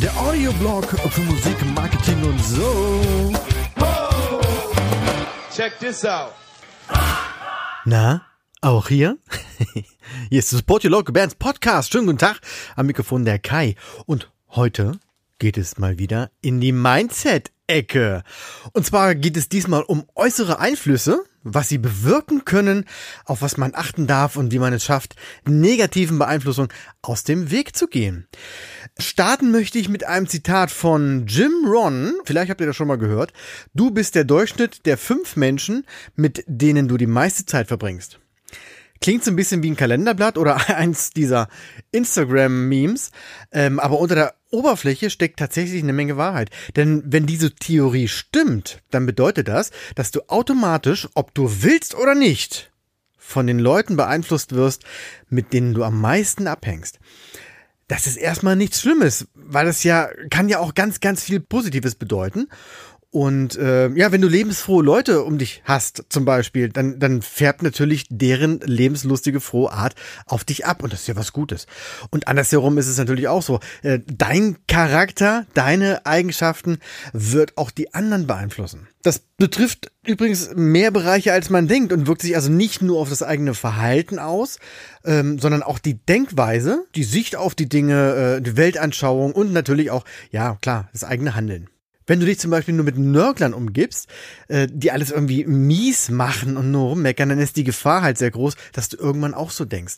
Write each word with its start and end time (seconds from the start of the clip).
Der 0.00 0.16
Audioblog 0.18 0.84
für 1.10 1.20
Musik, 1.20 1.64
Marketing 1.76 2.24
und 2.24 2.44
so. 2.44 3.32
Check 5.54 5.78
this 5.78 6.04
out. 6.04 6.32
Na, 7.84 8.22
auch 8.60 8.88
hier? 8.88 9.18
hier 10.30 10.38
ist 10.40 10.52
das 10.52 10.58
Support 10.58 10.86
Your 10.86 10.90
Local 10.90 11.12
Bands 11.12 11.36
Podcast. 11.36 11.92
Schönen 11.92 12.06
guten 12.06 12.18
Tag. 12.18 12.40
Am 12.74 12.86
Mikrofon 12.86 13.24
der 13.24 13.38
Kai. 13.38 13.76
Und 14.06 14.28
heute 14.48 14.98
geht 15.38 15.56
es 15.56 15.78
mal 15.78 15.98
wieder 15.98 16.32
in 16.40 16.60
die 16.60 16.72
Mindset-Ecke. 16.72 18.24
Und 18.72 18.86
zwar 18.86 19.14
geht 19.14 19.36
es 19.36 19.48
diesmal 19.48 19.82
um 19.82 20.04
äußere 20.16 20.58
Einflüsse, 20.58 21.24
was 21.42 21.68
sie 21.68 21.78
bewirken 21.78 22.44
können, 22.44 22.84
auf 23.24 23.42
was 23.42 23.56
man 23.56 23.74
achten 23.74 24.06
darf 24.06 24.36
und 24.36 24.52
wie 24.52 24.58
man 24.58 24.72
es 24.72 24.84
schafft, 24.84 25.16
negativen 25.46 26.18
Beeinflussungen 26.18 26.70
aus 27.02 27.24
dem 27.24 27.50
Weg 27.50 27.76
zu 27.76 27.86
gehen. 27.86 28.26
Starten 28.98 29.50
möchte 29.50 29.78
ich 29.78 29.88
mit 29.88 30.04
einem 30.04 30.26
Zitat 30.26 30.70
von 30.70 31.26
Jim 31.26 31.52
Ron. 31.66 32.14
Vielleicht 32.24 32.50
habt 32.50 32.60
ihr 32.60 32.66
das 32.66 32.76
schon 32.76 32.88
mal 32.88 32.98
gehört. 32.98 33.32
Du 33.74 33.90
bist 33.90 34.14
der 34.14 34.24
Durchschnitt 34.24 34.86
der 34.86 34.98
fünf 34.98 35.36
Menschen, 35.36 35.86
mit 36.16 36.44
denen 36.46 36.88
du 36.88 36.96
die 36.96 37.06
meiste 37.06 37.46
Zeit 37.46 37.68
verbringst. 37.68 38.18
Klingt 39.00 39.24
so 39.24 39.30
ein 39.30 39.36
bisschen 39.36 39.62
wie 39.62 39.70
ein 39.70 39.76
Kalenderblatt 39.76 40.38
oder 40.38 40.68
eins 40.76 41.10
dieser 41.10 41.48
Instagram-Memes, 41.92 43.10
ähm, 43.52 43.78
aber 43.78 43.98
unter 43.98 44.14
der 44.14 44.34
Oberfläche 44.50 45.10
steckt 45.10 45.38
tatsächlich 45.38 45.82
eine 45.82 45.92
Menge 45.92 46.16
Wahrheit. 46.16 46.50
Denn 46.76 47.02
wenn 47.06 47.26
diese 47.26 47.54
Theorie 47.54 48.08
stimmt, 48.08 48.82
dann 48.90 49.06
bedeutet 49.06 49.48
das, 49.48 49.70
dass 49.94 50.10
du 50.10 50.20
automatisch, 50.28 51.08
ob 51.14 51.34
du 51.34 51.62
willst 51.62 51.94
oder 51.94 52.14
nicht, 52.14 52.72
von 53.16 53.46
den 53.46 53.58
Leuten 53.58 53.96
beeinflusst 53.96 54.54
wirst, 54.54 54.84
mit 55.28 55.52
denen 55.52 55.74
du 55.74 55.84
am 55.84 56.00
meisten 56.00 56.46
abhängst. 56.46 56.98
Das 57.86 58.06
ist 58.06 58.16
erstmal 58.16 58.56
nichts 58.56 58.80
Schlimmes, 58.80 59.28
weil 59.34 59.66
es 59.66 59.82
ja 59.82 60.08
kann 60.30 60.48
ja 60.48 60.58
auch 60.58 60.74
ganz, 60.74 61.00
ganz 61.00 61.22
viel 61.22 61.40
Positives 61.40 61.94
bedeuten. 61.94 62.48
Und 63.10 63.56
äh, 63.56 63.88
ja, 63.94 64.12
wenn 64.12 64.20
du 64.20 64.28
lebensfrohe 64.28 64.84
Leute 64.84 65.22
um 65.22 65.38
dich 65.38 65.62
hast, 65.64 66.04
zum 66.10 66.26
Beispiel, 66.26 66.68
dann, 66.68 66.98
dann 66.98 67.22
färbt 67.22 67.62
natürlich 67.62 68.04
deren 68.10 68.60
lebenslustige, 68.60 69.40
frohe 69.40 69.72
Art 69.72 69.94
auf 70.26 70.44
dich 70.44 70.66
ab. 70.66 70.82
Und 70.82 70.92
das 70.92 71.00
ist 71.00 71.06
ja 71.06 71.16
was 71.16 71.32
Gutes. 71.32 71.66
Und 72.10 72.28
andersherum 72.28 72.76
ist 72.76 72.86
es 72.86 72.98
natürlich 72.98 73.28
auch 73.28 73.42
so. 73.42 73.60
Äh, 73.82 74.00
dein 74.06 74.58
Charakter, 74.66 75.46
deine 75.54 76.04
Eigenschaften 76.04 76.80
wird 77.14 77.56
auch 77.56 77.70
die 77.70 77.94
anderen 77.94 78.26
beeinflussen. 78.26 78.88
Das 79.02 79.20
betrifft 79.38 79.90
übrigens 80.04 80.50
mehr 80.54 80.90
Bereiche, 80.90 81.32
als 81.32 81.48
man 81.48 81.66
denkt 81.66 81.94
und 81.94 82.06
wirkt 82.06 82.20
sich 82.20 82.36
also 82.36 82.50
nicht 82.50 82.82
nur 82.82 83.00
auf 83.00 83.08
das 83.08 83.22
eigene 83.22 83.54
Verhalten 83.54 84.18
aus, 84.18 84.58
ähm, 85.06 85.38
sondern 85.38 85.62
auch 85.62 85.78
die 85.78 85.94
Denkweise, 85.94 86.84
die 86.94 87.04
Sicht 87.04 87.36
auf 87.36 87.54
die 87.54 87.70
Dinge, 87.70 88.36
äh, 88.36 88.42
die 88.42 88.58
Weltanschauung 88.58 89.32
und 89.32 89.54
natürlich 89.54 89.90
auch, 89.90 90.04
ja 90.30 90.58
klar, 90.60 90.90
das 90.92 91.04
eigene 91.04 91.34
Handeln. 91.34 91.70
Wenn 92.08 92.20
du 92.20 92.26
dich 92.26 92.40
zum 92.40 92.50
Beispiel 92.50 92.74
nur 92.74 92.86
mit 92.86 92.98
Nörglern 92.98 93.54
umgibst, 93.54 94.08
äh, 94.48 94.66
die 94.68 94.90
alles 94.90 95.10
irgendwie 95.10 95.44
mies 95.44 96.08
machen 96.08 96.56
und 96.56 96.72
nur 96.72 96.88
rummeckern, 96.88 97.28
dann 97.28 97.38
ist 97.38 97.56
die 97.56 97.64
Gefahr 97.64 98.02
halt 98.02 98.18
sehr 98.18 98.30
groß, 98.30 98.56
dass 98.72 98.88
du 98.88 98.96
irgendwann 98.96 99.34
auch 99.34 99.50
so 99.50 99.66
denkst. 99.66 99.96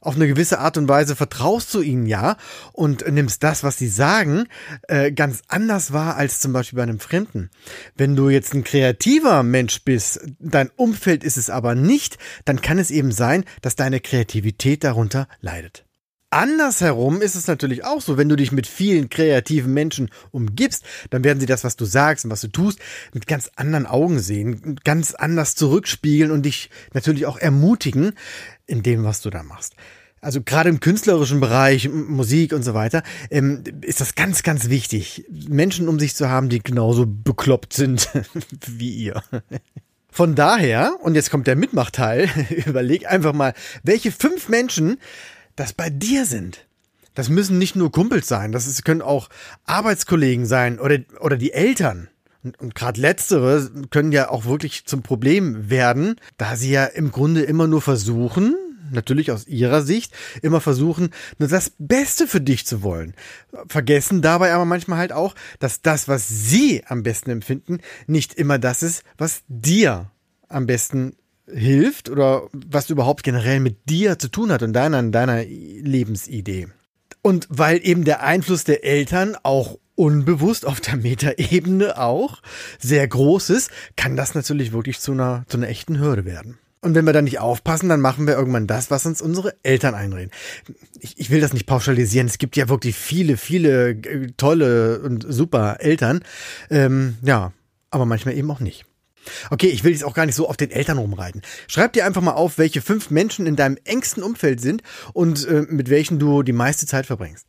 Auf 0.00 0.16
eine 0.16 0.26
gewisse 0.26 0.58
Art 0.58 0.76
und 0.76 0.88
Weise 0.88 1.14
vertraust 1.14 1.72
du 1.72 1.80
ihnen 1.80 2.06
ja 2.06 2.36
und 2.72 3.08
nimmst 3.10 3.44
das, 3.44 3.62
was 3.62 3.78
sie 3.78 3.88
sagen, 3.88 4.48
äh, 4.88 5.12
ganz 5.12 5.42
anders 5.46 5.92
wahr 5.92 6.16
als 6.16 6.40
zum 6.40 6.52
Beispiel 6.52 6.78
bei 6.78 6.82
einem 6.82 6.98
Fremden. 6.98 7.50
Wenn 7.96 8.16
du 8.16 8.28
jetzt 8.28 8.52
ein 8.54 8.64
kreativer 8.64 9.44
Mensch 9.44 9.84
bist, 9.84 10.20
dein 10.40 10.70
Umfeld 10.74 11.22
ist 11.22 11.36
es 11.36 11.48
aber 11.48 11.76
nicht, 11.76 12.18
dann 12.44 12.60
kann 12.60 12.78
es 12.78 12.90
eben 12.90 13.12
sein, 13.12 13.44
dass 13.60 13.76
deine 13.76 14.00
Kreativität 14.00 14.82
darunter 14.82 15.28
leidet. 15.40 15.84
Andersherum 16.32 17.20
ist 17.20 17.34
es 17.34 17.46
natürlich 17.46 17.84
auch 17.84 18.00
so, 18.00 18.16
wenn 18.16 18.30
du 18.30 18.36
dich 18.36 18.52
mit 18.52 18.66
vielen 18.66 19.10
kreativen 19.10 19.74
Menschen 19.74 20.08
umgibst, 20.30 20.82
dann 21.10 21.24
werden 21.24 21.40
sie 21.40 21.46
das, 21.46 21.62
was 21.62 21.76
du 21.76 21.84
sagst 21.84 22.24
und 22.24 22.30
was 22.30 22.40
du 22.40 22.48
tust, 22.48 22.78
mit 23.12 23.26
ganz 23.26 23.50
anderen 23.54 23.84
Augen 23.84 24.18
sehen, 24.18 24.76
ganz 24.82 25.12
anders 25.12 25.54
zurückspiegeln 25.56 26.30
und 26.30 26.42
dich 26.42 26.70
natürlich 26.94 27.26
auch 27.26 27.36
ermutigen 27.36 28.12
in 28.66 28.82
dem, 28.82 29.04
was 29.04 29.20
du 29.20 29.28
da 29.28 29.42
machst. 29.42 29.74
Also 30.22 30.40
gerade 30.40 30.70
im 30.70 30.80
künstlerischen 30.80 31.40
Bereich, 31.40 31.90
Musik 31.90 32.54
und 32.54 32.62
so 32.62 32.72
weiter, 32.72 33.02
ähm, 33.30 33.62
ist 33.82 34.00
das 34.00 34.14
ganz, 34.14 34.42
ganz 34.42 34.70
wichtig, 34.70 35.26
Menschen 35.28 35.86
um 35.86 35.98
sich 35.98 36.14
zu 36.14 36.30
haben, 36.30 36.48
die 36.48 36.62
genauso 36.62 37.04
bekloppt 37.06 37.74
sind 37.74 38.08
wie 38.66 38.90
ihr. 38.90 39.22
Von 40.10 40.34
daher, 40.34 40.96
und 41.02 41.14
jetzt 41.14 41.30
kommt 41.30 41.46
der 41.46 41.56
Mitmachteil, 41.56 42.30
überleg 42.66 43.06
einfach 43.06 43.34
mal, 43.34 43.52
welche 43.82 44.12
fünf 44.12 44.48
Menschen 44.48 44.98
das 45.56 45.72
bei 45.72 45.90
dir 45.90 46.26
sind. 46.26 46.66
Das 47.14 47.28
müssen 47.28 47.58
nicht 47.58 47.76
nur 47.76 47.92
Kumpels 47.92 48.26
sein, 48.26 48.52
das 48.52 48.66
ist, 48.66 48.84
können 48.84 49.02
auch 49.02 49.28
Arbeitskollegen 49.64 50.46
sein 50.46 50.78
oder, 50.78 50.98
oder 51.20 51.36
die 51.36 51.52
Eltern. 51.52 52.08
Und, 52.42 52.58
und 52.58 52.74
gerade 52.74 53.00
letztere 53.00 53.70
können 53.90 54.12
ja 54.12 54.30
auch 54.30 54.46
wirklich 54.46 54.86
zum 54.86 55.02
Problem 55.02 55.70
werden, 55.70 56.16
da 56.38 56.56
sie 56.56 56.70
ja 56.70 56.86
im 56.86 57.12
Grunde 57.12 57.42
immer 57.42 57.66
nur 57.66 57.82
versuchen, 57.82 58.56
natürlich 58.90 59.30
aus 59.30 59.46
ihrer 59.46 59.82
Sicht, 59.82 60.12
immer 60.42 60.60
versuchen, 60.60 61.10
nur 61.38 61.48
das 61.48 61.72
Beste 61.78 62.26
für 62.26 62.40
dich 62.40 62.66
zu 62.66 62.82
wollen. 62.82 63.14
Vergessen 63.66 64.22
dabei 64.22 64.52
aber 64.52 64.64
manchmal 64.64 64.98
halt 64.98 65.12
auch, 65.12 65.34
dass 65.58 65.82
das, 65.82 66.08
was 66.08 66.28
sie 66.28 66.84
am 66.86 67.02
besten 67.02 67.30
empfinden, 67.30 67.78
nicht 68.06 68.34
immer 68.34 68.58
das 68.58 68.82
ist, 68.82 69.02
was 69.18 69.42
dir 69.48 70.10
am 70.48 70.66
besten 70.66 71.16
hilft 71.46 72.08
oder 72.08 72.48
was 72.52 72.90
überhaupt 72.90 73.22
generell 73.22 73.60
mit 73.60 73.88
dir 73.88 74.18
zu 74.18 74.28
tun 74.28 74.52
hat 74.52 74.62
und 74.62 74.72
deiner, 74.72 75.02
deiner 75.02 75.44
Lebensidee. 75.44 76.68
Und 77.22 77.46
weil 77.50 77.80
eben 77.86 78.04
der 78.04 78.22
Einfluss 78.22 78.64
der 78.64 78.84
Eltern 78.84 79.36
auch 79.42 79.78
unbewusst 79.94 80.66
auf 80.66 80.80
der 80.80 80.96
Metaebene 80.96 81.98
auch 81.98 82.42
sehr 82.78 83.06
groß 83.06 83.50
ist, 83.50 83.70
kann 83.96 84.16
das 84.16 84.34
natürlich 84.34 84.72
wirklich 84.72 85.00
zu 85.00 85.12
einer, 85.12 85.44
zu 85.46 85.56
einer 85.58 85.68
echten 85.68 85.98
Hürde 85.98 86.24
werden. 86.24 86.58
Und 86.80 86.96
wenn 86.96 87.04
wir 87.04 87.12
dann 87.12 87.24
nicht 87.24 87.38
aufpassen, 87.38 87.88
dann 87.88 88.00
machen 88.00 88.26
wir 88.26 88.34
irgendwann 88.34 88.66
das, 88.66 88.90
was 88.90 89.06
uns 89.06 89.22
unsere 89.22 89.54
Eltern 89.62 89.94
einreden. 89.94 90.32
Ich, 90.98 91.18
ich 91.20 91.30
will 91.30 91.40
das 91.40 91.52
nicht 91.52 91.66
pauschalisieren. 91.66 92.26
Es 92.26 92.38
gibt 92.38 92.56
ja 92.56 92.68
wirklich 92.68 92.96
viele, 92.96 93.36
viele 93.36 93.90
äh, 93.90 94.32
tolle 94.36 95.00
und 95.00 95.24
super 95.28 95.76
Eltern. 95.78 96.24
Ähm, 96.70 97.18
ja, 97.22 97.52
aber 97.90 98.04
manchmal 98.04 98.36
eben 98.36 98.50
auch 98.50 98.58
nicht. 98.58 98.84
Okay, 99.50 99.68
ich 99.68 99.84
will 99.84 99.92
jetzt 99.92 100.04
auch 100.04 100.14
gar 100.14 100.26
nicht 100.26 100.34
so 100.34 100.48
auf 100.48 100.56
den 100.56 100.70
Eltern 100.70 100.98
rumreiten. 100.98 101.42
Schreib 101.68 101.92
dir 101.92 102.06
einfach 102.06 102.22
mal 102.22 102.32
auf, 102.32 102.58
welche 102.58 102.82
fünf 102.82 103.10
Menschen 103.10 103.46
in 103.46 103.56
deinem 103.56 103.78
engsten 103.84 104.22
Umfeld 104.22 104.60
sind 104.60 104.82
und 105.12 105.46
äh, 105.46 105.64
mit 105.68 105.90
welchen 105.90 106.18
du 106.18 106.42
die 106.42 106.52
meiste 106.52 106.86
Zeit 106.86 107.06
verbringst. 107.06 107.46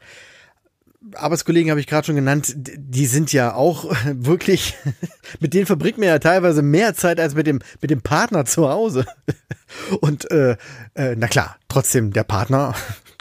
Arbeitskollegen 1.16 1.70
habe 1.70 1.80
ich 1.80 1.88
gerade 1.88 2.06
schon 2.06 2.16
genannt, 2.16 2.54
die 2.56 3.06
sind 3.06 3.34
ja 3.34 3.54
auch 3.54 3.94
wirklich, 4.06 4.76
mit 5.40 5.54
denen 5.54 5.66
verbringt 5.66 5.98
man 5.98 6.08
ja 6.08 6.20
teilweise 6.20 6.62
mehr 6.62 6.94
Zeit 6.96 7.20
als 7.20 7.36
mit 7.36 7.48
dem, 7.48 7.60
mit 7.82 7.92
dem 7.92 8.02
Partner 8.02 8.46
zu 8.46 8.70
Hause. 8.70 9.06
Und 10.02 10.30
äh, 10.32 10.56
äh, 10.94 11.16
na 11.18 11.28
klar, 11.28 11.58
trotzdem, 11.68 12.14
der 12.14 12.24
Partner 12.24 12.76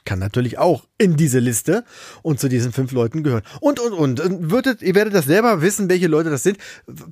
kann 0.04 0.18
natürlich 0.18 0.58
auch 0.58 0.86
in 0.98 1.16
diese 1.16 1.38
Liste 1.38 1.84
und 2.22 2.40
zu 2.40 2.48
diesen 2.48 2.72
fünf 2.72 2.92
Leuten 2.92 3.22
gehören. 3.22 3.42
Und, 3.60 3.80
und, 3.80 3.92
und. 3.92 4.50
Würdet, 4.50 4.82
ihr 4.82 4.94
werdet 4.94 5.14
das 5.14 5.26
selber 5.26 5.62
wissen, 5.62 5.88
welche 5.88 6.06
Leute 6.06 6.30
das 6.30 6.42
sind. 6.42 6.58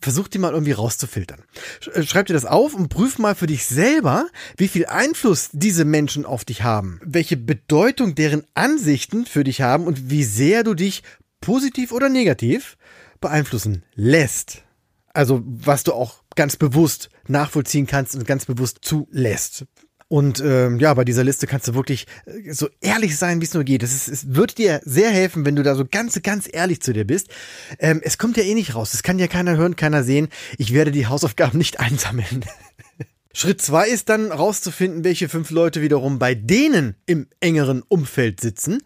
Versucht 0.01 0.35
die 0.35 0.39
mal 0.39 0.53
irgendwie 0.53 0.73
rauszufiltern. 0.73 1.43
Äh, 1.93 2.03
schreibt 2.03 2.29
dir 2.29 2.35
das 2.35 2.47
auf 2.47 2.75
und 2.75 2.89
prüf 2.89 3.19
mal 3.19 3.35
für 3.35 3.47
dich 3.47 3.67
selber, 3.67 4.27
wie 4.57 4.69
viel 4.69 4.87
Einfluss 4.87 5.51
diese 5.53 5.85
Menschen 5.85 6.25
auf 6.25 6.45
dich 6.45 6.63
haben. 6.63 7.01
Welche 7.05 7.37
Bedeutung 7.37 8.15
deren 8.15 8.45
Ansichten 8.55 9.27
für 9.27 9.45
dich 9.45 9.63
haben 9.63 9.87
und 9.87 10.11
wie 10.11 10.25
sehr 10.25 10.65
du 10.65 10.75
dich 10.75 11.03
positiv 11.41 11.93
oder 11.93 12.09
negativ 12.09 12.77
beeinflussen 13.21 13.85
lässt. 13.95 14.63
Also, 15.13 15.43
was 15.45 15.83
du 15.83 15.93
auch 15.93 16.23
ganz 16.37 16.57
bewusst 16.57 17.11
nachvollziehen 17.27 17.87
kannst 17.87 18.15
und 18.15 18.27
ganz 18.27 18.47
bewusst 18.47 18.79
zulässt. 18.83 19.67
Und 20.11 20.43
ähm, 20.45 20.81
ja, 20.81 20.93
bei 20.93 21.05
dieser 21.05 21.23
Liste 21.23 21.47
kannst 21.47 21.69
du 21.69 21.75
wirklich 21.75 22.09
äh, 22.27 22.53
so 22.53 22.69
ehrlich 22.81 23.17
sein, 23.17 23.41
wie 23.41 23.45
es 23.45 23.55
nur 23.55 23.63
geht. 23.63 23.85
Es, 23.85 23.95
ist, 23.95 24.09
es 24.09 24.35
wird 24.35 24.59
dir 24.59 24.81
sehr 24.85 25.09
helfen, 25.09 25.47
wenn 25.47 25.55
du 25.55 25.63
da 25.63 25.77
so 25.77 25.85
ganz, 25.89 26.21
ganz 26.23 26.49
ehrlich 26.53 26.83
zu 26.83 26.93
dir 26.93 27.05
bist. 27.07 27.29
Ähm, 27.79 28.01
es 28.03 28.19
kommt 28.19 28.37
ja 28.37 28.43
eh 28.43 28.55
nicht 28.55 28.75
raus. 28.75 28.93
Es 28.93 29.05
kann 29.05 29.21
ja 29.21 29.29
keiner 29.29 29.57
hören, 29.57 29.77
keiner 29.77 30.03
sehen. 30.03 30.29
Ich 30.59 30.75
werde 30.75 30.91
die 30.91 31.07
Hausaufgaben 31.07 31.59
nicht 31.59 31.79
einsammeln. 31.79 32.45
Schritt 33.33 33.63
zwei 33.63 33.89
ist 33.89 34.09
dann 34.09 34.33
rauszufinden, 34.33 35.05
welche 35.05 35.29
fünf 35.29 35.51
Leute 35.51 35.83
wiederum 35.83 36.19
bei 36.19 36.35
denen 36.35 36.97
im 37.07 37.29
engeren 37.39 37.83
Umfeld 37.87 38.41
sitzen. 38.41 38.83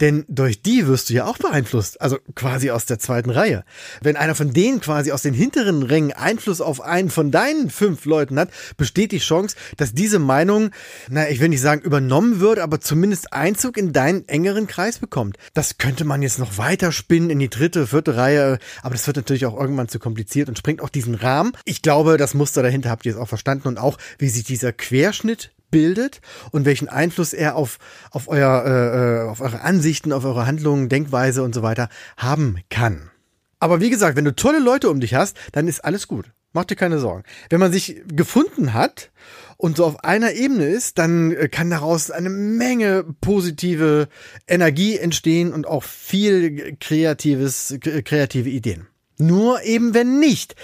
Denn 0.00 0.24
durch 0.28 0.62
die 0.62 0.86
wirst 0.86 1.10
du 1.10 1.14
ja 1.14 1.26
auch 1.26 1.36
beeinflusst. 1.36 2.00
Also 2.00 2.16
quasi 2.34 2.70
aus 2.70 2.86
der 2.86 2.98
zweiten 2.98 3.28
Reihe. 3.28 3.64
Wenn 4.00 4.16
einer 4.16 4.34
von 4.34 4.54
denen 4.54 4.80
quasi 4.80 5.12
aus 5.12 5.20
den 5.20 5.34
hinteren 5.34 5.82
Rängen 5.82 6.12
Einfluss 6.12 6.62
auf 6.62 6.80
einen 6.80 7.10
von 7.10 7.30
deinen 7.30 7.68
fünf 7.68 8.06
Leuten 8.06 8.38
hat, 8.38 8.48
besteht 8.78 9.12
die 9.12 9.18
Chance, 9.18 9.56
dass 9.76 9.92
diese 9.92 10.18
Meinung, 10.18 10.70
na, 11.10 11.28
ich 11.28 11.40
will 11.40 11.50
nicht 11.50 11.60
sagen 11.60 11.82
übernommen 11.82 12.40
wird, 12.40 12.60
aber 12.60 12.80
zumindest 12.80 13.34
Einzug 13.34 13.76
in 13.76 13.92
deinen 13.92 14.26
engeren 14.26 14.66
Kreis 14.68 15.00
bekommt. 15.00 15.36
Das 15.52 15.76
könnte 15.76 16.06
man 16.06 16.22
jetzt 16.22 16.38
noch 16.38 16.56
weiter 16.56 16.92
spinnen 16.92 17.28
in 17.28 17.38
die 17.38 17.50
dritte, 17.50 17.86
vierte 17.88 18.16
Reihe. 18.16 18.58
Aber 18.80 18.94
das 18.94 19.06
wird 19.06 19.18
natürlich 19.18 19.44
auch 19.44 19.60
irgendwann 19.60 19.88
zu 19.88 19.98
kompliziert 19.98 20.48
und 20.48 20.56
springt 20.56 20.80
auch 20.80 20.88
diesen 20.88 21.14
Rahmen. 21.14 21.52
Ich 21.66 21.82
glaube, 21.82 22.16
das 22.16 22.32
Muster 22.32 22.62
dahinter 22.62 22.88
habt 22.88 23.04
ihr 23.04 23.12
jetzt 23.12 23.20
auch 23.20 23.28
verstanden 23.28 23.68
und 23.68 23.81
auch, 23.82 23.98
wie 24.18 24.28
sich 24.28 24.44
dieser 24.44 24.72
Querschnitt 24.72 25.52
bildet 25.72 26.20
und 26.52 26.64
welchen 26.64 26.88
Einfluss 26.88 27.32
er 27.32 27.56
auf, 27.56 27.78
auf, 28.12 28.28
euer, 28.28 28.64
äh, 28.64 29.24
äh, 29.24 29.28
auf 29.28 29.40
eure 29.40 29.62
Ansichten, 29.62 30.12
auf 30.12 30.24
eure 30.24 30.46
Handlungen, 30.46 30.88
Denkweise 30.88 31.42
und 31.42 31.54
so 31.54 31.62
weiter 31.62 31.88
haben 32.16 32.58
kann. 32.70 33.10
Aber 33.58 33.80
wie 33.80 33.90
gesagt, 33.90 34.16
wenn 34.16 34.24
du 34.24 34.34
tolle 34.36 34.60
Leute 34.60 34.90
um 34.90 35.00
dich 35.00 35.14
hast, 35.14 35.36
dann 35.52 35.66
ist 35.66 35.84
alles 35.84 36.06
gut. 36.06 36.30
Mach 36.52 36.64
dir 36.64 36.76
keine 36.76 36.98
Sorgen. 36.98 37.24
Wenn 37.48 37.60
man 37.60 37.72
sich 37.72 38.02
gefunden 38.08 38.74
hat 38.74 39.10
und 39.56 39.78
so 39.78 39.86
auf 39.86 40.04
einer 40.04 40.32
Ebene 40.32 40.66
ist, 40.66 40.98
dann 40.98 41.32
äh, 41.32 41.48
kann 41.48 41.70
daraus 41.70 42.10
eine 42.10 42.28
Menge 42.28 43.04
positive 43.20 44.08
Energie 44.46 44.98
entstehen 44.98 45.52
und 45.52 45.66
auch 45.66 45.82
viel 45.82 46.76
kreatives, 46.78 47.74
kreative 47.80 48.50
Ideen. 48.50 48.86
Nur 49.16 49.62
eben 49.62 49.94
wenn 49.94 50.18
nicht 50.18 50.56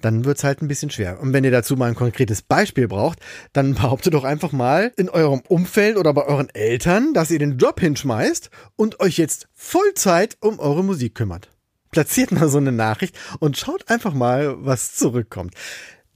dann 0.00 0.24
wird's 0.24 0.44
halt 0.44 0.62
ein 0.62 0.68
bisschen 0.68 0.90
schwer. 0.90 1.20
Und 1.20 1.32
wenn 1.32 1.44
ihr 1.44 1.50
dazu 1.50 1.76
mal 1.76 1.88
ein 1.88 1.94
konkretes 1.94 2.42
Beispiel 2.42 2.88
braucht, 2.88 3.20
dann 3.52 3.74
behauptet 3.74 4.14
doch 4.14 4.24
einfach 4.24 4.52
mal 4.52 4.92
in 4.96 5.08
eurem 5.08 5.42
Umfeld 5.48 5.96
oder 5.96 6.12
bei 6.14 6.24
euren 6.24 6.48
Eltern, 6.50 7.14
dass 7.14 7.30
ihr 7.30 7.38
den 7.38 7.58
Job 7.58 7.80
hinschmeißt 7.80 8.50
und 8.76 9.00
euch 9.00 9.18
jetzt 9.18 9.48
Vollzeit 9.54 10.36
um 10.40 10.58
eure 10.58 10.84
Musik 10.84 11.14
kümmert. 11.14 11.50
Platziert 11.90 12.32
mal 12.32 12.48
so 12.48 12.58
eine 12.58 12.72
Nachricht 12.72 13.16
und 13.38 13.56
schaut 13.56 13.88
einfach 13.88 14.12
mal, 14.12 14.56
was 14.58 14.94
zurückkommt. 14.94 15.54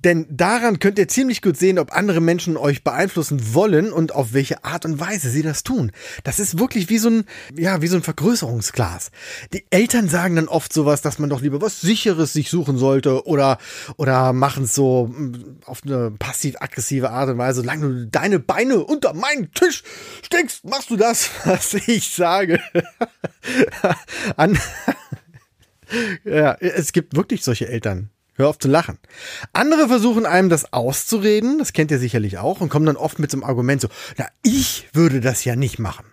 Denn 0.05 0.27
daran 0.31 0.79
könnt 0.79 0.99
ihr 0.99 1.09
ziemlich 1.09 1.43
gut 1.43 1.57
sehen, 1.57 1.79
ob 1.79 1.93
andere 1.93 2.21
Menschen 2.21 2.57
euch 2.57 2.85
beeinflussen 2.85 3.55
wollen 3.55 3.93
und 3.93 4.15
auf 4.15 4.33
welche 4.33 4.65
Art 4.65 4.85
und 4.85 5.01
Weise 5.01 5.31
sie 5.31 5.43
das 5.43 5.63
tun. 5.63 5.93
Das 6.25 6.39
ist 6.39 6.59
wirklich 6.59 6.89
wie 6.89 6.99
so 6.99 7.11
ein, 7.11 7.25
ja, 7.57 7.83
wie 7.83 7.87
so 7.87 7.97
ein 7.97 8.03
Vergrößerungsglas. 8.03 9.11
Die 9.53 9.65
Eltern 9.71 10.09
sagen 10.09 10.37
dann 10.37 10.49
oft 10.49 10.73
sowas, 10.73 11.03
dass 11.03 11.19
man 11.19 11.31
doch 11.31 11.41
lieber 11.41 11.61
was 11.61 11.81
sicheres 11.81 12.33
sich 12.33 12.51
suchen 12.51 12.79
sollte 12.79 13.27
oder, 13.27 13.59
oder 13.97 14.33
machen 14.33 14.65
es 14.65 14.75
so 14.75 15.07
mm, 15.07 15.61
auf 15.67 15.83
eine 15.85 16.11
passiv-aggressive 16.11 17.11
Art 17.11 17.31
und 17.31 17.39
Weise. 17.39 17.61
Solange 17.61 17.89
du 17.89 18.07
deine 18.07 18.39
Beine 18.39 18.79
unter 18.85 19.15
meinen 19.15 19.53
Tisch 19.53 19.83
steckst, 20.23 20.65
machst 20.65 20.91
du 20.91 20.97
das, 20.97 21.31
was 21.45 21.75
ich 21.75 22.11
sage. 22.11 22.61
An, 24.37 24.59
ja, 26.25 26.55
es 26.55 26.93
gibt 26.93 27.17
wirklich 27.17 27.43
solche 27.43 27.69
Eltern. 27.69 28.11
Hör 28.35 28.49
auf 28.49 28.59
zu 28.59 28.69
lachen. 28.69 28.99
Andere 29.53 29.89
versuchen 29.89 30.27
einem 30.27 30.49
das 30.49 30.73
auszureden, 30.73 31.59
das 31.59 31.73
kennt 31.73 31.91
ihr 31.91 31.99
sicherlich 31.99 32.39
auch, 32.39 32.61
und 32.61 32.71
kommen 32.71 32.87
dann 32.87 32.97
oft 32.97 33.19
mit 33.19 33.31
so 33.31 33.37
einem 33.37 33.45
Argument 33.45 33.81
so, 33.81 33.89
na, 34.17 34.27
ich 34.43 34.89
würde 34.93 35.21
das 35.21 35.45
ja 35.45 35.57
nicht 35.57 35.79
machen. 35.79 36.07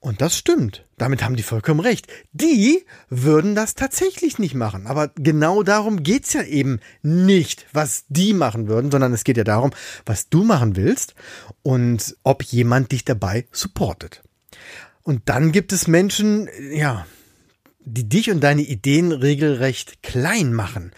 Und 0.00 0.20
das 0.20 0.36
stimmt. 0.36 0.86
Damit 0.96 1.24
haben 1.24 1.34
die 1.34 1.42
vollkommen 1.42 1.80
recht. 1.80 2.06
Die 2.32 2.84
würden 3.08 3.56
das 3.56 3.74
tatsächlich 3.74 4.38
nicht 4.38 4.54
machen. 4.54 4.86
Aber 4.86 5.08
genau 5.16 5.64
darum 5.64 6.04
geht's 6.04 6.32
ja 6.34 6.42
eben 6.42 6.78
nicht, 7.02 7.66
was 7.72 8.04
die 8.08 8.32
machen 8.32 8.68
würden, 8.68 8.92
sondern 8.92 9.12
es 9.12 9.24
geht 9.24 9.36
ja 9.36 9.44
darum, 9.44 9.72
was 10.06 10.28
du 10.28 10.44
machen 10.44 10.76
willst 10.76 11.14
und 11.62 12.16
ob 12.22 12.44
jemand 12.44 12.92
dich 12.92 13.04
dabei 13.04 13.46
supportet. 13.50 14.22
Und 15.02 15.22
dann 15.28 15.50
gibt 15.50 15.72
es 15.72 15.88
Menschen, 15.88 16.48
ja, 16.70 17.04
die 17.80 18.08
dich 18.08 18.30
und 18.30 18.40
deine 18.40 18.62
Ideen 18.62 19.10
regelrecht 19.10 20.02
klein 20.02 20.52
machen 20.52 20.92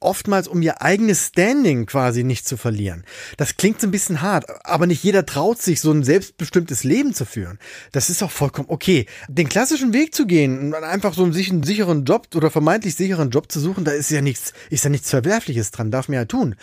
oftmals 0.00 0.48
um 0.48 0.62
ihr 0.62 0.82
eigenes 0.82 1.28
Standing 1.28 1.86
quasi 1.86 2.24
nicht 2.24 2.46
zu 2.46 2.56
verlieren. 2.56 3.04
Das 3.36 3.56
klingt 3.56 3.80
so 3.80 3.86
ein 3.86 3.90
bisschen 3.90 4.22
hart, 4.22 4.46
aber 4.64 4.86
nicht 4.86 5.02
jeder 5.02 5.26
traut 5.26 5.60
sich, 5.60 5.80
so 5.80 5.90
ein 5.90 6.04
selbstbestimmtes 6.04 6.84
Leben 6.84 7.14
zu 7.14 7.24
führen. 7.24 7.58
Das 7.92 8.10
ist 8.10 8.22
auch 8.22 8.30
vollkommen 8.30 8.68
okay. 8.70 9.06
Den 9.28 9.48
klassischen 9.48 9.92
Weg 9.92 10.14
zu 10.14 10.26
gehen 10.26 10.72
und 10.72 10.74
einfach 10.74 11.14
so 11.14 11.24
einen 11.24 11.32
sicheren 11.32 12.04
Job 12.04 12.28
oder 12.34 12.50
vermeintlich 12.50 12.94
sicheren 12.94 13.30
Job 13.30 13.50
zu 13.50 13.60
suchen, 13.60 13.84
da 13.84 13.92
ist 13.92 14.10
ja 14.10 14.20
nichts, 14.20 14.52
ist 14.70 14.84
ja 14.84 14.90
nichts 14.90 15.10
Verwerfliches 15.10 15.70
dran, 15.70 15.90
darf 15.90 16.08
man 16.08 16.16
ja 16.16 16.24
tun. 16.24 16.54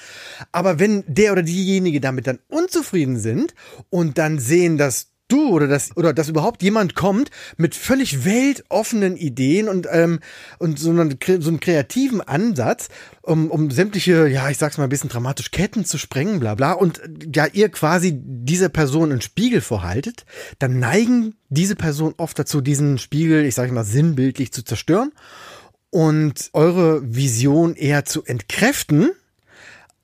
Aber 0.51 0.79
wenn 0.79 1.03
der 1.07 1.31
oder 1.31 1.43
diejenige 1.43 1.99
damit 1.99 2.27
dann 2.27 2.39
unzufrieden 2.47 3.17
sind 3.17 3.53
und 3.89 4.17
dann 4.17 4.39
sehen, 4.39 4.77
dass 4.77 5.14
du 5.27 5.49
oder 5.49 5.67
dass 5.67 5.95
oder 5.97 6.13
dass 6.13 6.29
überhaupt 6.29 6.61
jemand 6.61 6.95
kommt 6.95 7.31
mit 7.57 7.75
völlig 7.75 8.25
weltoffenen 8.25 9.17
Ideen 9.17 9.67
und 9.67 9.87
ähm, 9.91 10.19
und 10.59 10.79
so 10.79 10.91
einen, 10.91 11.17
so 11.39 11.49
einen 11.49 11.59
kreativen 11.59 12.21
Ansatz, 12.21 12.89
um, 13.21 13.49
um 13.49 13.71
sämtliche, 13.71 14.27
ja, 14.27 14.49
ich 14.49 14.57
sag's 14.57 14.77
mal 14.77 14.83
ein 14.83 14.89
bisschen 14.89 15.09
dramatisch, 15.09 15.51
Ketten 15.51 15.85
zu 15.85 15.97
sprengen, 15.97 16.39
bla 16.39 16.55
bla, 16.55 16.73
und 16.73 17.01
ja, 17.33 17.47
ihr 17.51 17.69
quasi 17.69 18.13
dieser 18.15 18.69
Person 18.69 19.11
einen 19.11 19.21
Spiegel 19.21 19.61
vorhaltet, 19.61 20.25
dann 20.59 20.79
neigen 20.79 21.35
diese 21.49 21.75
Person 21.75 22.13
oft 22.17 22.37
dazu, 22.37 22.61
diesen 22.61 22.97
Spiegel, 22.97 23.45
ich 23.45 23.55
sag 23.55 23.71
mal, 23.71 23.83
sinnbildlich 23.83 24.51
zu 24.51 24.63
zerstören 24.63 25.11
und 25.89 26.49
eure 26.53 27.01
Vision 27.15 27.75
eher 27.75 28.05
zu 28.05 28.23
entkräften 28.25 29.11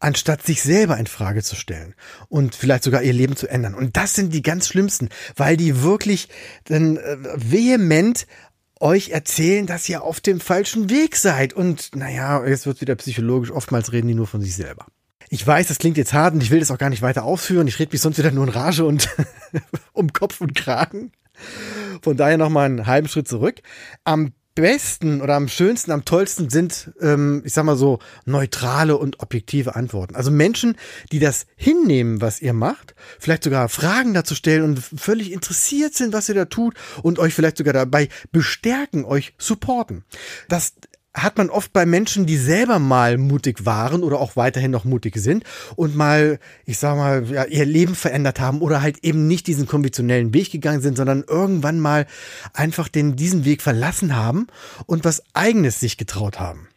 anstatt 0.02 0.44
sich 0.44 0.62
selber 0.62 0.98
in 0.98 1.08
Frage 1.08 1.44
zu 1.44 1.56
stellen 1.56 1.96
und 2.28 2.56
vielleicht 2.56 2.84
sogar 2.84 3.04
ihr 3.04 3.14
Leben 3.14 3.36
zu 3.36 3.48
ändern. 3.48 3.76
Und 3.76 3.96
das 3.96 4.16
sind 4.16 4.34
die 4.34 4.42
ganz 4.42 4.68
schlimmsten, 4.68 5.10
weil 5.36 5.56
die 5.56 5.84
wirklich 5.84 6.28
dann 6.66 6.98
äh, 6.98 7.18
vehement 7.36 8.26
euch 8.80 9.10
erzählen, 9.10 9.68
dass 9.68 9.88
ihr 9.88 10.04
auf 10.04 10.20
dem 10.20 10.40
falschen 10.40 10.90
Weg 10.90 11.16
seid. 11.16 11.54
Und 11.54 11.96
naja, 11.96 12.46
jetzt 12.46 12.66
wird 12.66 12.82
wieder 12.82 12.96
psychologisch, 12.96 13.52
oftmals 13.52 13.92
reden 13.92 14.08
die 14.08 14.16
nur 14.16 14.28
von 14.28 14.42
sich 14.42 14.56
selber. 14.56 14.88
Ich 15.30 15.46
weiß, 15.46 15.68
das 15.68 15.78
klingt 15.78 15.98
jetzt 15.98 16.14
hart 16.14 16.34
und 16.34 16.44
ich 16.44 16.52
will 16.52 16.60
das 16.60 16.72
auch 16.72 16.80
gar 16.80 16.90
nicht 16.90 17.04
weiter 17.04 17.24
ausführen. 17.24 17.68
Ich 17.68 17.80
rede 17.80 17.92
mich 17.94 18.02
sonst 18.02 18.18
wieder 18.18 18.32
nur 18.32 18.44
in 18.44 18.50
Rage 18.50 18.84
und 18.84 19.08
um 19.94 20.12
Kopf 20.12 20.42
und 20.42 20.56
Kragen. 20.56 21.12
Von 22.02 22.18
daher 22.18 22.38
nochmal 22.38 22.66
einen 22.66 22.88
halben 22.88 23.08
Schritt 23.08 23.28
zurück. 23.28 23.62
Am 24.04 24.34
besten 24.56 25.22
oder 25.22 25.36
am 25.36 25.48
schönsten, 25.48 25.92
am 25.92 26.06
tollsten 26.06 26.50
sind, 26.50 26.92
ähm, 27.00 27.42
ich 27.46 27.54
sag 27.54 27.64
mal 27.64 27.78
so, 27.78 28.00
neutrale 28.26 28.98
und 28.98 29.20
objektive 29.20 29.76
Antworten. 29.76 30.16
Also 30.16 30.32
Menschen, 30.32 30.76
die 31.12 31.20
das 31.20 31.46
hinnehmen, 31.56 32.22
was 32.22 32.42
ihr 32.42 32.54
macht, 32.54 32.96
vielleicht 33.20 33.44
sogar 33.44 33.70
Fragen 33.70 34.14
dazu 34.14 34.36
stellen 34.36 34.64
und 34.64 34.80
völlig 34.80 35.32
interessiert 35.32 35.94
sind, 35.94 36.14
was 36.14 36.30
ihr 36.30 36.36
da 36.36 36.46
tut 36.46 36.76
und 37.02 37.20
euch 37.20 37.34
vielleicht 37.34 37.58
sogar 37.58 37.74
dabei 37.74 38.10
bestärken, 38.32 39.06
euch 39.06 39.34
supporten. 39.38 40.04
Das 40.50 40.74
hat 41.14 41.38
man 41.38 41.50
oft 41.50 41.74
bei 41.74 41.86
Menschen, 41.86 42.26
die 42.26 42.38
selber 42.38 42.80
mal 42.80 43.18
mutig 43.18 43.66
waren 43.66 44.04
oder 44.04 44.20
auch 44.20 44.36
weiterhin 44.36 44.72
noch 44.72 44.86
mutig 44.86 45.18
sind 45.18 45.44
und 45.76 45.96
mal, 45.96 46.40
ich 46.66 46.78
sag 46.78 46.96
mal, 46.96 47.26
ja, 47.30 47.44
ihr 47.46 47.66
Leben 47.66 47.96
verändert 47.96 48.40
haben 48.40 48.62
oder 48.62 48.82
halt 48.82 49.04
eben 49.04 49.28
nicht 49.28 49.48
diesen 49.48 49.68
konventionellen 49.68 50.34
Weg 50.34 50.52
gegangen 50.52 50.82
sind, 50.82 50.96
sondern 50.96 51.24
irgendwann 51.28 51.80
mal 51.80 52.08
einfach 52.54 52.88
den, 52.88 53.18
diesen 53.18 53.44
Weg 53.44 53.62
verlassen 53.62 54.16
haben 54.16 54.48
und 54.86 55.04
was 55.04 55.22
eigenes 55.34 55.80
sich 55.80 55.98
getraut 55.98 56.40
haben. 56.40 56.70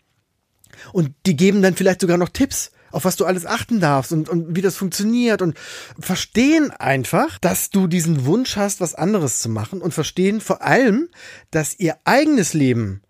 Und 0.93 1.13
die 1.27 1.37
geben 1.37 1.63
dann 1.63 1.77
vielleicht 1.77 2.01
sogar 2.01 2.19
noch 2.19 2.29
Tipps, 2.29 2.73
auf 2.91 3.05
was 3.05 3.17
du 3.17 3.25
alles 3.25 3.47
achten 3.47 3.81
darfst 3.81 4.13
und, 4.13 4.29
und 4.29 4.57
wie 4.57 4.63
das 4.63 4.77
funktioniert 4.77 5.43
und 5.43 5.57
verstehen 5.99 6.71
einfach, 6.71 7.39
dass 7.39 7.71
du 7.71 7.87
diesen 7.87 8.25
Wunsch 8.25 8.57
hast, 8.57 8.81
was 8.81 8.95
anderes 8.95 9.39
zu 9.41 9.49
machen 9.49 9.81
und 9.81 9.95
verstehen 9.95 10.41
vor 10.41 10.63
allem, 10.63 11.09
dass 11.51 11.79
ihr 11.79 11.97
eigenes 12.05 12.55
Leben 12.55 13.03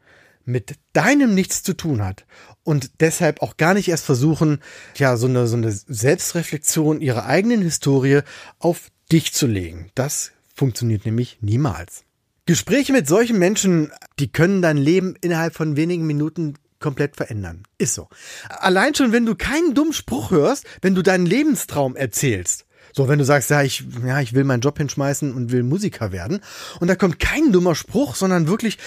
mit 0.45 0.75
deinem 0.93 1.35
nichts 1.35 1.63
zu 1.63 1.75
tun 1.75 2.03
hat 2.05 2.27
und 2.63 3.01
deshalb 3.01 3.43
auch 3.43 3.57
gar 3.57 3.75
nicht 3.75 3.89
erst 3.89 4.05
versuchen, 4.05 4.61
ja, 4.97 5.17
so 5.17 5.27
eine, 5.27 5.47
so 5.47 5.57
eine 5.57 5.71
Selbstreflexion 5.71 7.01
ihrer 7.01 7.27
eigenen 7.27 7.63
Historie 7.63 8.21
auf 8.59 8.89
dich 9.13 9.33
zu 9.33 9.47
legen. 9.47 9.91
Das 9.95 10.33
funktioniert 10.55 11.05
nämlich 11.05 11.39
niemals. 11.41 12.05
Gespräche 12.47 12.93
mit 12.93 13.09
solchen 13.09 13.39
Menschen, 13.39 13.91
die 14.19 14.31
können 14.31 14.61
dein 14.61 14.77
Leben 14.77 15.17
innerhalb 15.21 15.55
von 15.55 15.77
wenigen 15.77 16.07
Minuten 16.07 16.55
komplett 16.79 17.17
verändern. 17.17 17.63
Ist 17.79 17.95
so. 17.95 18.09
Allein 18.49 18.95
schon, 18.95 19.13
wenn 19.13 19.25
du 19.25 19.35
keinen 19.35 19.75
dummen 19.75 19.95
Spruch 19.95 20.31
hörst, 20.31 20.67
wenn 20.83 20.95
du 20.95 21.03
deinen 21.03 21.25
Lebenstraum 21.25 21.97
erzählst. 21.97 22.67
So, 22.93 23.09
wenn 23.09 23.19
du 23.19 23.25
sagst, 23.25 23.51
ja, 23.51 23.63
ich, 23.63 23.85
ja, 24.07 24.21
ich 24.21 24.35
will 24.35 24.45
meinen 24.45 24.61
Job 24.61 24.77
hinschmeißen 24.79 25.35
und 25.35 25.51
will 25.51 25.63
Musiker 25.63 26.13
werden. 26.13 26.41
Und 26.81 26.89
da 26.89 26.95
kommt 26.95 27.19
kein 27.19 27.51
dummer 27.53 27.75
Spruch, 27.75 28.15
sondern 28.15 28.47
wirklich, 28.47 28.79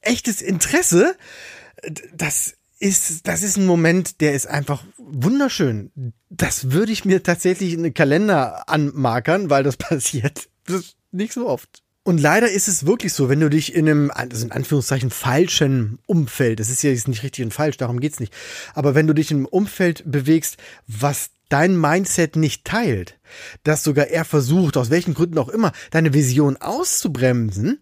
echtes 0.00 0.42
Interesse, 0.42 1.16
das 2.14 2.54
ist, 2.78 3.26
das 3.26 3.42
ist 3.42 3.58
ein 3.58 3.66
Moment, 3.66 4.20
der 4.20 4.32
ist 4.32 4.46
einfach 4.46 4.84
wunderschön. 4.96 6.14
Das 6.30 6.72
würde 6.72 6.92
ich 6.92 7.04
mir 7.04 7.22
tatsächlich 7.22 7.74
in 7.74 7.82
den 7.82 7.94
Kalender 7.94 8.68
anmarkern, 8.68 9.50
weil 9.50 9.62
das 9.62 9.76
passiert. 9.76 10.48
Das 10.66 10.96
nicht 11.12 11.32
so 11.32 11.48
oft. 11.48 11.82
Und 12.02 12.18
leider 12.18 12.50
ist 12.50 12.66
es 12.66 12.86
wirklich 12.86 13.12
so, 13.12 13.28
wenn 13.28 13.40
du 13.40 13.50
dich 13.50 13.74
in 13.74 13.86
einem, 13.86 14.10
also 14.10 14.46
in 14.46 14.52
Anführungszeichen, 14.52 15.10
falschen 15.10 15.98
Umfeld, 16.06 16.58
das 16.58 16.70
ist 16.70 16.82
ja 16.82 16.90
jetzt 16.90 17.08
nicht 17.08 17.22
richtig 17.22 17.44
und 17.44 17.52
falsch, 17.52 17.76
darum 17.76 18.00
geht's 18.00 18.20
nicht, 18.20 18.32
aber 18.74 18.94
wenn 18.94 19.06
du 19.06 19.12
dich 19.12 19.30
in 19.30 19.38
einem 19.38 19.46
Umfeld 19.46 20.02
bewegst, 20.10 20.56
was 20.86 21.30
dein 21.50 21.78
Mindset 21.78 22.36
nicht 22.36 22.64
teilt, 22.64 23.18
dass 23.64 23.84
sogar 23.84 24.06
er 24.06 24.24
versucht, 24.24 24.78
aus 24.78 24.88
welchen 24.88 25.12
Gründen 25.12 25.36
auch 25.36 25.50
immer, 25.50 25.72
deine 25.90 26.14
Vision 26.14 26.56
auszubremsen, 26.56 27.80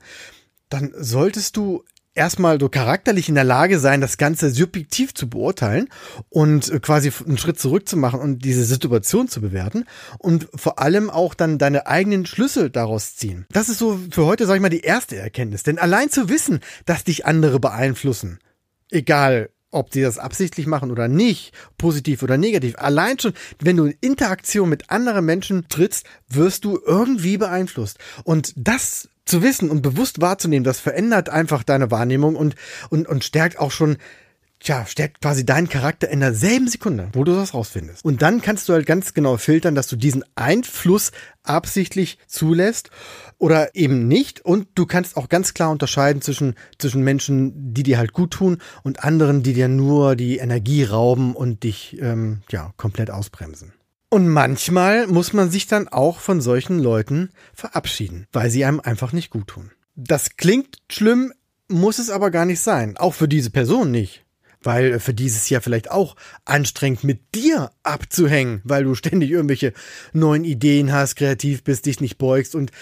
dann 0.69 0.93
solltest 0.99 1.57
du 1.57 1.85
erstmal 2.19 2.61
so 2.61 2.69
charakterlich 2.69 3.29
in 3.29 3.37
der 3.37 3.45
Lage 3.45 3.79
sein, 3.79 4.01
das 4.01 4.19
Ganze 4.19 4.51
subjektiv 4.51 5.15
zu 5.15 5.31
beurteilen 5.31 5.89
und 6.29 6.71
äh, 6.71 6.81
quasi 6.81 7.13
einen 7.25 7.39
Schritt 7.39 7.59
zurück 7.59 7.89
zu 7.89 7.97
machen 7.97 8.21
und 8.21 8.45
diese 8.45 8.65
Situation 8.65 9.29
zu 9.29 9.41
bewerten 9.41 9.85
und 10.19 10.49
vor 10.55 10.81
allem 10.81 11.09
auch 11.09 11.35
dann 11.35 11.59
deine 11.59 11.87
eigenen 11.87 12.27
Schlüsse 12.27 12.71
daraus 12.71 13.17
ziehen. 13.17 13.47
Das 13.51 13.69
ist 13.69 13.79
so 13.79 13.99
für 14.11 14.27
heute, 14.27 14.47
sag 14.47 14.57
ich 14.57 14.61
mal, 14.61 14.69
die 14.69 14.81
erste 14.81 15.17
Erkenntnis. 15.17 15.63
Denn 15.63 15.79
allein 15.79 16.11
zu 16.11 16.29
wissen, 16.29 16.61
dass 16.85 17.05
dich 17.05 17.25
andere 17.25 17.61
beeinflussen, 17.61 18.41
egal 18.91 19.51
ob 19.71 19.93
sie 19.93 20.03
das 20.03 20.19
absichtlich 20.19 20.67
machen 20.67 20.91
oder 20.91 21.09
nicht, 21.09 21.53
positiv 21.77 22.23
oder 22.23 22.39
negativ. 22.39 22.75
Allein 22.79 23.19
schon, 23.19 23.35
wenn 23.61 23.77
du 23.77 23.85
in 23.85 23.97
Interaktion 24.01 24.69
mit 24.69 24.91
anderen 24.91 25.25
Menschen 25.25 25.69
trittst, 25.69 26.07
wirst 26.29 26.65
du 26.65 26.81
irgendwie 26.85 27.37
beeinflusst. 27.37 27.99
Und 28.25 28.55
das 28.57 29.09
zu 29.29 29.43
wissen 29.43 29.71
und 29.71 29.83
bewusst 29.83 30.21
wahrzunehmen, 30.21 30.65
das 30.65 30.81
verändert 30.81 31.29
einfach 31.29 31.63
deine 31.63 31.91
Wahrnehmung 31.91 32.37
und, 32.37 32.55
und, 32.91 33.09
und 33.09 33.25
stärkt 33.25 33.59
auch 33.59 33.71
schon 33.71 33.99
tja, 34.61 34.87
stärkt 34.87 35.21
quasi 35.21 35.45
deinen 35.47 35.69
Charakter 35.69 36.09
in 36.09 36.21
derselben 36.21 36.69
Sekunde, 36.69 37.11
wo 37.13 37.25
du 37.25 37.35
das 37.35 37.55
rausfindest. 37.55 38.05
Und 38.05 38.23
dann 38.23 38.43
kannst 38.43 38.69
du 38.69 38.73
halt 38.73 38.87
ganz 38.87 39.15
genau 39.15 39.37
filtern, 39.37 39.75
dass 39.75 39.87
du 39.87 39.97
diesen 39.97 40.25
Einfluss 40.35 41.13
absichtlich 41.43 42.19
zulässt 42.27 42.91
oder 43.39 43.75
eben 43.75 44.09
nicht. 44.09 44.45
Und 44.45 44.69
du 44.75 44.87
kannst 44.87 45.17
auch 45.17 45.29
ganz 45.29 45.55
klar 45.55 45.71
unterscheiden 45.71 46.23
zwischen, 46.23 46.55
zwischen 46.79 47.03
Menschen, 47.03 47.73
die 47.75 47.83
dir 47.83 47.99
halt 47.99 48.13
gut 48.13 48.33
tun 48.33 48.59
und 48.83 49.05
anderen, 49.05 49.43
die 49.43 49.53
dir 49.53 49.69
nur 49.69 50.17
die 50.17 50.39
Energie 50.39 50.85
rauben 50.85 51.35
und 51.35 51.63
dich, 51.63 51.97
ähm, 52.01 52.43
ja, 52.51 52.73
komplett 52.77 53.11
ausbremsen. 53.11 53.73
Und 54.11 54.29
manchmal 54.29 55.07
muss 55.07 55.33
man 55.35 55.51
sich 55.51 55.67
dann 55.67 55.89
auch 55.89 56.21
von 56.21 56.41
solchen 56.41 56.79
Leuten 56.79 57.31
verabschieden, 57.53 58.27
weil 58.33 58.51
sie 58.51 58.65
einem 58.65 58.81
einfach 58.81 59.13
nicht 59.13 59.31
gut 59.31 59.49
tun. 59.49 59.71
Das 59.95 60.37
klingt 60.37 60.79
schlimm, 60.91 61.33
muss 61.69 61.99
es 61.99 62.09
aber 62.09 62.31
gar 62.31 62.47
nicht 62.47 62.61
sein. 62.61 62.97
Auch 62.97 63.15
für 63.15 63.29
diese 63.29 63.51
Person 63.51 63.91
nicht. 63.91 64.25
Weil 64.61 64.99
für 64.99 65.15
dieses 65.15 65.49
Jahr 65.51 65.61
vielleicht 65.61 65.91
auch 65.91 66.17
anstrengend 66.45 67.05
mit 67.05 67.33
dir 67.37 67.71
abzuhängen, 67.85 68.61
weil 68.65 68.83
du 68.83 68.97
ständig 68.97 69.31
irgendwelche 69.31 69.73
neuen 70.13 70.43
Ideen 70.43 70.93
hast, 70.93 71.15
kreativ 71.15 71.63
bist, 71.63 71.87
dich 71.87 72.01
nicht 72.01 72.19
beugst 72.19 72.57
und 72.57 72.73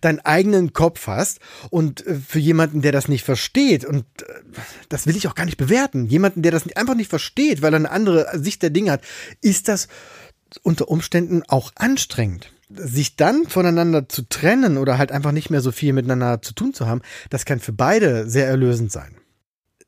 deinen 0.00 0.20
eigenen 0.20 0.72
Kopf 0.72 1.06
hast. 1.06 1.40
Und 1.68 2.06
äh, 2.06 2.14
für 2.14 2.38
jemanden, 2.38 2.80
der 2.80 2.92
das 2.92 3.08
nicht 3.08 3.24
versteht, 3.24 3.84
und 3.84 4.04
äh, 4.22 4.40
das 4.88 5.06
will 5.06 5.16
ich 5.16 5.28
auch 5.28 5.34
gar 5.34 5.44
nicht 5.44 5.58
bewerten, 5.58 6.06
jemanden, 6.06 6.40
der 6.40 6.52
das 6.52 6.64
einfach 6.76 6.94
nicht 6.94 7.10
versteht, 7.10 7.60
weil 7.60 7.74
er 7.74 7.80
eine 7.80 7.90
andere 7.90 8.38
Sicht 8.38 8.62
der 8.62 8.70
Dinge 8.70 8.92
hat, 8.92 9.02
ist 9.42 9.68
das 9.68 9.88
unter 10.62 10.88
Umständen 10.88 11.42
auch 11.48 11.72
anstrengend. 11.76 12.52
Sich 12.70 13.16
dann 13.16 13.46
voneinander 13.46 14.08
zu 14.08 14.28
trennen 14.28 14.76
oder 14.76 14.98
halt 14.98 15.10
einfach 15.10 15.32
nicht 15.32 15.50
mehr 15.50 15.60
so 15.60 15.72
viel 15.72 15.92
miteinander 15.92 16.42
zu 16.42 16.52
tun 16.54 16.74
zu 16.74 16.86
haben, 16.86 17.00
das 17.30 17.44
kann 17.44 17.60
für 17.60 17.72
beide 17.72 18.28
sehr 18.28 18.46
erlösend 18.46 18.92
sein. 18.92 19.16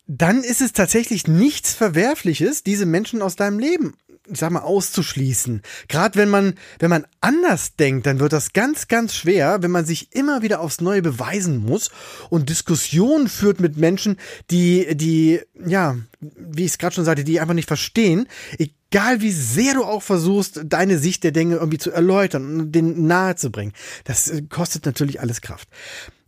Dann 0.07 0.43
ist 0.43 0.61
es 0.61 0.73
tatsächlich 0.73 1.29
nichts 1.29 1.75
Verwerfliches, 1.75 2.65
diese 2.65 2.87
Menschen 2.87 3.23
aus 3.23 3.37
deinem 3.37 3.59
Leben 3.59 3.95
ich 4.31 4.39
sag 4.39 4.51
mal, 4.51 4.61
auszuschließen. 4.61 5.63
Gerade 5.89 6.19
wenn 6.19 6.29
man, 6.29 6.55
wenn 6.79 6.91
man 6.91 7.07
anders 7.21 7.77
denkt, 7.77 8.07
dann 8.07 8.21
wird 8.21 8.33
das 8.33 8.53
ganz, 8.53 8.89
ganz 8.89 9.15
schwer, 9.15 9.63
wenn 9.63 9.71
man 9.71 9.85
sich 9.85 10.15
immer 10.15 10.43
wieder 10.43 10.61
aufs 10.61 10.81
Neue 10.81 11.03
beweisen 11.03 11.59
muss 11.59 11.91
und 12.29 12.49
Diskussionen 12.49 13.29
führt 13.29 13.61
mit 13.61 13.77
Menschen, 13.77 14.17
die, 14.51 14.97
die, 14.97 15.41
ja, 15.67 15.97
wie 16.21 16.65
ich 16.65 16.73
es 16.73 16.79
gerade 16.79 16.95
schon 16.95 17.05
sagte, 17.05 17.25
die 17.25 17.41
einfach 17.41 17.55
nicht 17.55 17.69
verstehen, 17.69 18.27
egal 18.59 19.21
wie 19.21 19.33
sehr 19.33 19.75
du 19.75 19.85
auch 19.85 20.03
versuchst, 20.03 20.61
deine 20.65 20.99
Sicht 20.99 21.25
der 21.25 21.33
Dinge 21.33 21.57
irgendwie 21.57 21.79
zu 21.79 21.91
erläutern 21.91 22.61
und 22.61 22.73
denen 22.73 23.09
bringen. 23.53 23.73
Das 24.05 24.29
äh, 24.29 24.43
kostet 24.43 24.87
natürlich 24.87 25.21
alles 25.21 25.41
Kraft. 25.41 25.69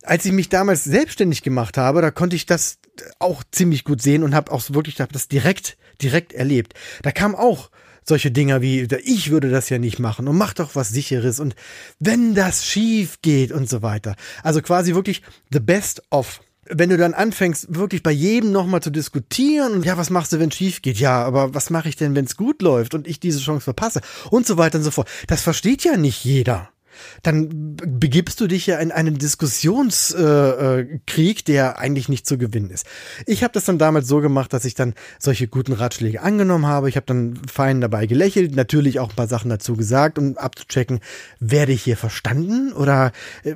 Als 0.03 0.25
ich 0.25 0.33
mich 0.33 0.49
damals 0.49 0.83
selbstständig 0.83 1.43
gemacht 1.43 1.77
habe, 1.77 2.01
da 2.01 2.11
konnte 2.11 2.35
ich 2.35 2.45
das 2.45 2.79
auch 3.19 3.43
ziemlich 3.51 3.83
gut 3.85 4.01
sehen 4.01 4.23
und 4.23 4.35
habe 4.35 4.51
auch 4.51 4.61
wirklich 4.69 4.95
das 4.95 5.27
direkt, 5.27 5.77
direkt 6.01 6.33
erlebt. 6.33 6.73
Da 7.03 7.11
kam 7.11 7.35
auch 7.35 7.69
solche 8.07 8.31
Dinger 8.31 8.61
wie, 8.61 8.87
ich 9.03 9.31
würde 9.31 9.49
das 9.49 9.69
ja 9.69 9.79
nicht 9.79 9.99
machen 9.99 10.27
und 10.27 10.37
mach 10.37 10.53
doch 10.53 10.75
was 10.75 10.89
sicheres 10.89 11.39
und 11.39 11.55
wenn 11.99 12.35
das 12.35 12.65
schief 12.65 13.21
geht 13.21 13.51
und 13.51 13.69
so 13.69 13.81
weiter. 13.81 14.15
Also 14.43 14.61
quasi 14.61 14.95
wirklich 14.95 15.21
the 15.51 15.59
best 15.59 16.03
of 16.09 16.39
wenn 16.69 16.89
du 16.89 16.95
dann 16.95 17.13
anfängst, 17.13 17.75
wirklich 17.75 18.03
bei 18.03 18.11
jedem 18.11 18.53
nochmal 18.53 18.81
zu 18.81 18.89
diskutieren 18.89 19.73
und 19.73 19.85
ja, 19.85 19.97
was 19.97 20.09
machst 20.09 20.31
du, 20.31 20.39
wenn 20.39 20.49
schief 20.49 20.81
geht? 20.81 20.97
Ja, 20.97 21.23
aber 21.23 21.53
was 21.53 21.69
mache 21.69 21.89
ich 21.89 21.97
denn, 21.97 22.15
wenn 22.15 22.23
es 22.23 22.37
gut 22.37 22.61
läuft 22.61 22.93
und 22.93 23.05
ich 23.05 23.19
diese 23.19 23.41
Chance 23.41 23.65
verpasse? 23.65 23.99
Und 24.29 24.47
so 24.47 24.57
weiter 24.57 24.77
und 24.77 24.85
so 24.85 24.91
fort. 24.91 25.09
Das 25.27 25.41
versteht 25.41 25.83
ja 25.83 25.97
nicht 25.97 26.23
jeder 26.23 26.72
dann 27.21 27.75
begibst 27.75 28.39
du 28.41 28.47
dich 28.47 28.67
ja 28.67 28.79
in 28.79 28.91
einen 28.91 29.17
Diskussionskrieg, 29.17 31.39
äh, 31.39 31.41
äh 31.41 31.43
der 31.47 31.79
eigentlich 31.79 32.09
nicht 32.09 32.25
zu 32.25 32.37
gewinnen 32.37 32.69
ist. 32.69 32.85
Ich 33.25 33.43
habe 33.43 33.53
das 33.53 33.65
dann 33.65 33.77
damals 33.77 34.07
so 34.07 34.21
gemacht, 34.21 34.53
dass 34.53 34.65
ich 34.65 34.75
dann 34.75 34.93
solche 35.19 35.47
guten 35.47 35.73
Ratschläge 35.73 36.21
angenommen 36.21 36.65
habe. 36.65 36.89
Ich 36.89 36.95
habe 36.95 37.05
dann 37.05 37.39
fein 37.51 37.81
dabei 37.81 38.05
gelächelt, 38.05 38.55
natürlich 38.55 38.99
auch 38.99 39.09
ein 39.09 39.15
paar 39.15 39.27
Sachen 39.27 39.49
dazu 39.49 39.75
gesagt, 39.75 40.17
um 40.17 40.37
abzuchecken, 40.37 40.99
werde 41.39 41.71
ich 41.71 41.83
hier 41.83 41.97
verstanden 41.97 42.73
oder 42.73 43.11
äh, 43.43 43.55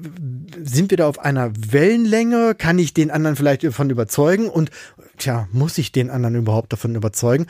sind 0.64 0.92
wir 0.92 0.98
da 0.98 1.08
auf 1.08 1.20
einer 1.20 1.52
Wellenlänge? 1.56 2.56
Kann 2.56 2.80
ich 2.80 2.94
den 2.94 3.12
anderen 3.12 3.36
vielleicht 3.36 3.64
davon 3.64 3.90
überzeugen? 3.90 4.50
Und 4.50 4.72
tja, 5.18 5.48
muss 5.52 5.78
ich 5.78 5.92
den 5.92 6.10
anderen 6.10 6.36
überhaupt 6.36 6.74
davon 6.74 6.96
überzeugen? 6.96 7.48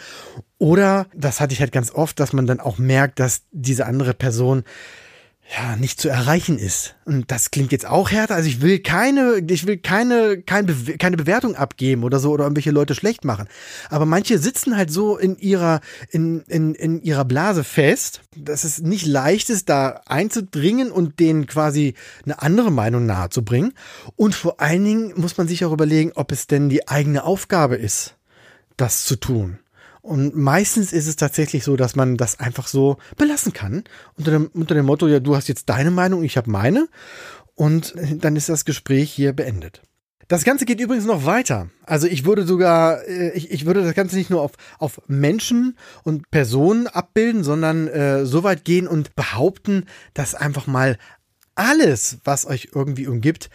Oder, 0.60 1.08
das 1.14 1.40
hatte 1.40 1.54
ich 1.54 1.60
halt 1.60 1.72
ganz 1.72 1.92
oft, 1.92 2.20
dass 2.20 2.34
man 2.34 2.48
dann 2.48 2.60
auch 2.60 2.78
merkt, 2.78 3.20
dass 3.20 3.42
diese 3.52 3.86
andere 3.86 4.14
Person 4.14 4.64
ja, 5.56 5.78
nicht 5.78 6.02
zu 6.02 6.10
erreichen 6.10 6.60
ist. 6.60 6.96
Und 7.06 7.32
das 7.32 7.52
klingt 7.52 7.72
jetzt 7.72 7.86
auch 7.86 8.12
härter. 8.12 8.36
Also 8.36 8.50
ich 8.50 8.62
will 8.62 8.80
keine, 8.80 9.42
ich 9.48 9.66
will 9.66 9.78
keine, 9.78 10.42
keine, 10.42 10.74
Be 10.74 10.98
keine 10.98 11.16
Bewertung 11.16 11.56
abgeben 11.56 12.04
oder 12.04 12.20
so 12.20 12.32
oder 12.32 12.44
irgendwelche 12.44 12.72
Leute 12.72 12.96
schlecht 12.96 13.24
machen. 13.24 13.48
Aber 13.90 14.06
manche 14.06 14.40
sitzen 14.40 14.76
halt 14.76 14.92
so 14.92 15.18
in 15.18 15.38
ihrer, 15.38 15.80
in, 16.10 16.42
in, 16.48 16.76
in 16.76 17.02
ihrer 17.02 17.24
Blase 17.24 17.64
fest, 17.64 18.22
dass 18.36 18.66
es 18.66 18.80
nicht 18.80 19.06
leicht 19.06 19.50
ist, 19.50 19.70
da 19.70 20.02
einzudringen 20.06 20.92
und 20.92 21.20
denen 21.20 21.48
quasi 21.48 21.94
eine 22.26 22.42
andere 22.42 22.72
Meinung 22.72 23.06
nahezubringen. 23.06 23.74
Und 24.18 24.36
vor 24.36 24.60
allen 24.60 24.84
Dingen 24.84 25.14
muss 25.16 25.38
man 25.38 25.48
sich 25.48 25.64
auch 25.64 25.72
überlegen, 25.72 26.12
ob 26.16 26.34
es 26.34 26.48
denn 26.48 26.68
die 26.68 26.90
eigene 26.90 27.24
Aufgabe 27.24 27.78
ist, 27.78 28.16
das 28.76 29.06
zu 29.06 29.16
tun. 29.16 29.60
Und 30.08 30.38
meistens 30.38 30.94
ist 30.94 31.06
es 31.06 31.18
tatsächlich 31.18 31.66
so, 31.66 31.76
dass 31.76 31.98
man 31.98 32.16
das 32.16 32.40
einfach 32.40 32.68
so 32.68 32.96
belassen 33.18 33.52
kann. 33.52 33.84
Unter 34.16 34.32
dem, 34.32 34.50
unter 34.54 34.74
dem 34.74 34.86
Motto, 34.86 35.06
ja, 35.06 35.20
du 35.20 35.36
hast 35.36 35.50
jetzt 35.50 35.68
deine 35.68 35.92
Meinung, 35.92 36.24
ich 36.24 36.38
habe 36.38 36.50
meine. 36.50 36.88
Und 37.56 37.94
dann 38.22 38.38
ist 38.38 38.48
das 38.48 38.64
Gespräch 38.64 39.12
hier 39.12 39.34
beendet. 39.34 39.82
Das 40.30 40.46
Ganze 40.46 40.64
geht 40.64 40.80
übrigens 40.80 41.04
noch 41.04 41.26
weiter. 41.26 41.70
Also 41.86 42.08
ich 42.08 42.24
würde 42.24 42.46
sogar, 42.46 43.06
äh, 43.06 43.32
ich, 43.32 43.52
ich 43.52 43.66
würde 43.66 43.84
das 43.84 43.96
Ganze 43.96 44.16
nicht 44.16 44.30
nur 44.30 44.42
auf, 44.42 44.54
auf 44.80 45.02
Menschen 45.08 45.78
und 46.04 46.32
Personen 46.32 46.88
abbilden, 46.88 47.44
sondern 47.44 47.90
äh, 47.90 48.26
so 48.26 48.46
weit 48.46 48.64
gehen 48.64 48.88
und 48.88 49.14
behaupten, 49.14 49.88
dass 50.14 50.36
einfach 50.36 50.68
mal 50.68 50.98
alles, 51.56 52.20
was 52.24 52.46
euch 52.46 52.70
irgendwie 52.74 53.08
umgibt, 53.08 53.50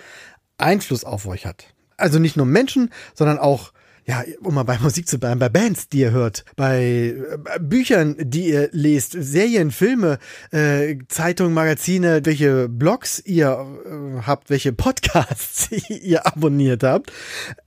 Einfluss 0.58 1.04
auf 1.04 1.24
euch 1.24 1.46
hat. 1.46 1.72
Also 1.96 2.18
nicht 2.18 2.36
nur 2.36 2.44
Menschen, 2.44 2.90
sondern 3.14 3.38
auch 3.38 3.72
ja, 4.12 4.24
um 4.42 4.54
mal 4.54 4.64
bei 4.64 4.78
Musik 4.78 5.08
zu 5.08 5.18
bleiben, 5.18 5.40
bei 5.40 5.48
Bands, 5.48 5.88
die 5.88 6.00
ihr 6.00 6.10
hört, 6.10 6.44
bei 6.54 7.16
äh, 7.16 7.58
Büchern, 7.58 8.14
die 8.18 8.50
ihr 8.50 8.68
lest, 8.72 9.16
Serien, 9.18 9.70
Filme, 9.70 10.18
äh, 10.50 10.96
Zeitungen, 11.08 11.54
Magazine, 11.54 12.20
welche 12.22 12.68
Blogs 12.68 13.22
ihr 13.24 13.66
äh, 13.86 14.20
habt, 14.26 14.50
welche 14.50 14.74
Podcasts 14.74 15.70
ihr 15.88 16.26
abonniert 16.26 16.82
habt. 16.82 17.10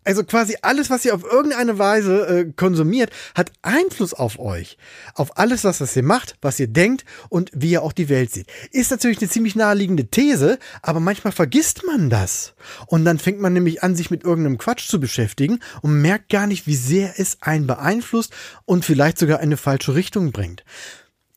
Also 0.04 0.24
quasi 0.24 0.56
alles, 0.62 0.92
was 0.92 1.04
ihr 1.04 1.16
auf 1.16 1.24
irgendeine 1.24 1.80
Weise 1.80 2.28
äh, 2.28 2.52
konsumiert, 2.56 3.10
hat 3.34 3.52
Einfluss 3.64 4.14
auf 4.14 4.38
euch. 4.38 4.78
Auf 5.16 5.40
alles, 5.40 5.64
was, 5.64 5.82
was 5.82 5.96
ihr 5.96 6.04
macht, 6.04 6.36
was 6.44 6.60
ihr 6.60 6.68
denkt 6.68 7.06
und 7.30 7.50
wie 7.56 7.72
ihr 7.72 7.82
auch 7.82 7.94
die 7.94 8.10
Welt 8.10 8.32
seht. 8.32 8.46
Ist 8.72 8.92
natürlich 8.92 9.18
eine 9.18 9.30
ziemlich 9.30 9.56
naheliegende 9.56 10.06
These, 10.12 10.60
aber 10.84 11.00
manchmal 11.00 11.34
vergisst 11.34 11.82
man 11.88 12.12
das. 12.12 12.54
Und 12.86 13.04
dann 13.04 13.18
fängt 13.18 13.42
man 13.42 13.54
nämlich 13.54 13.82
an, 13.82 13.96
sich 13.96 14.12
mit 14.12 14.24
irgendeinem 14.24 14.60
Quatsch 14.60 14.88
zu 14.88 15.00
beschäftigen 15.00 15.60
und 15.82 16.04
merkt 16.04 16.35
gar 16.36 16.48
nicht, 16.48 16.68
wie 16.68 16.76
sehr 16.76 17.14
es 17.18 17.38
einen 17.40 17.66
beeinflusst 17.66 18.34
und 18.66 18.84
vielleicht 18.84 19.18
sogar 19.18 19.40
eine 19.40 19.56
falsche 19.56 19.96
Richtung 19.96 20.34
bringt. 20.34 20.66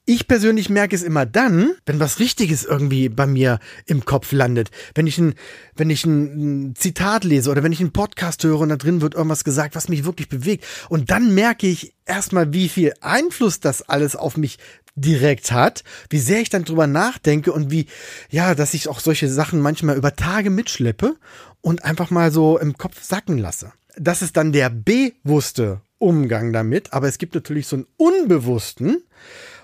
Ich 0.06 0.26
persönlich 0.26 0.70
merke 0.70 0.96
es 0.96 1.04
immer 1.04 1.24
dann, 1.24 1.70
wenn 1.86 2.00
was 2.00 2.18
Richtiges 2.18 2.64
irgendwie 2.64 3.08
bei 3.08 3.24
mir 3.24 3.60
im 3.86 4.04
Kopf 4.04 4.32
landet. 4.32 4.72
Wenn 4.96 5.06
ich 5.06 5.16
ein, 5.18 5.34
wenn 5.76 5.88
ich 5.88 6.04
ein 6.04 6.74
Zitat 6.74 7.22
lese 7.22 7.48
oder 7.48 7.62
wenn 7.62 7.70
ich 7.70 7.78
einen 7.78 7.92
Podcast 7.92 8.42
höre 8.42 8.58
und 8.58 8.70
da 8.70 8.76
drin 8.76 9.00
wird 9.00 9.14
irgendwas 9.14 9.44
gesagt, 9.44 9.76
was 9.76 9.88
mich 9.88 10.04
wirklich 10.04 10.28
bewegt. 10.28 10.64
Und 10.88 11.12
dann 11.12 11.32
merke 11.32 11.68
ich 11.68 11.94
erstmal, 12.04 12.52
wie 12.52 12.68
viel 12.68 12.92
Einfluss 13.00 13.60
das 13.60 13.82
alles 13.82 14.16
auf 14.16 14.36
mich 14.36 14.58
direkt 14.96 15.52
hat, 15.52 15.84
wie 16.10 16.18
sehr 16.18 16.40
ich 16.40 16.50
dann 16.50 16.64
drüber 16.64 16.88
nachdenke 16.88 17.52
und 17.52 17.70
wie, 17.70 17.86
ja, 18.30 18.56
dass 18.56 18.74
ich 18.74 18.88
auch 18.88 18.98
solche 18.98 19.28
Sachen 19.28 19.60
manchmal 19.60 19.96
über 19.96 20.16
Tage 20.16 20.50
mitschleppe 20.50 21.14
und 21.60 21.84
einfach 21.84 22.10
mal 22.10 22.32
so 22.32 22.58
im 22.58 22.76
Kopf 22.76 23.00
sacken 23.00 23.38
lasse. 23.38 23.72
Das 23.98 24.22
ist 24.22 24.36
dann 24.36 24.52
der 24.52 24.70
bewusste 24.70 25.80
Umgang 25.98 26.52
damit, 26.52 26.92
aber 26.92 27.08
es 27.08 27.18
gibt 27.18 27.34
natürlich 27.34 27.66
so 27.66 27.76
einen 27.76 27.86
unbewussten 27.96 29.02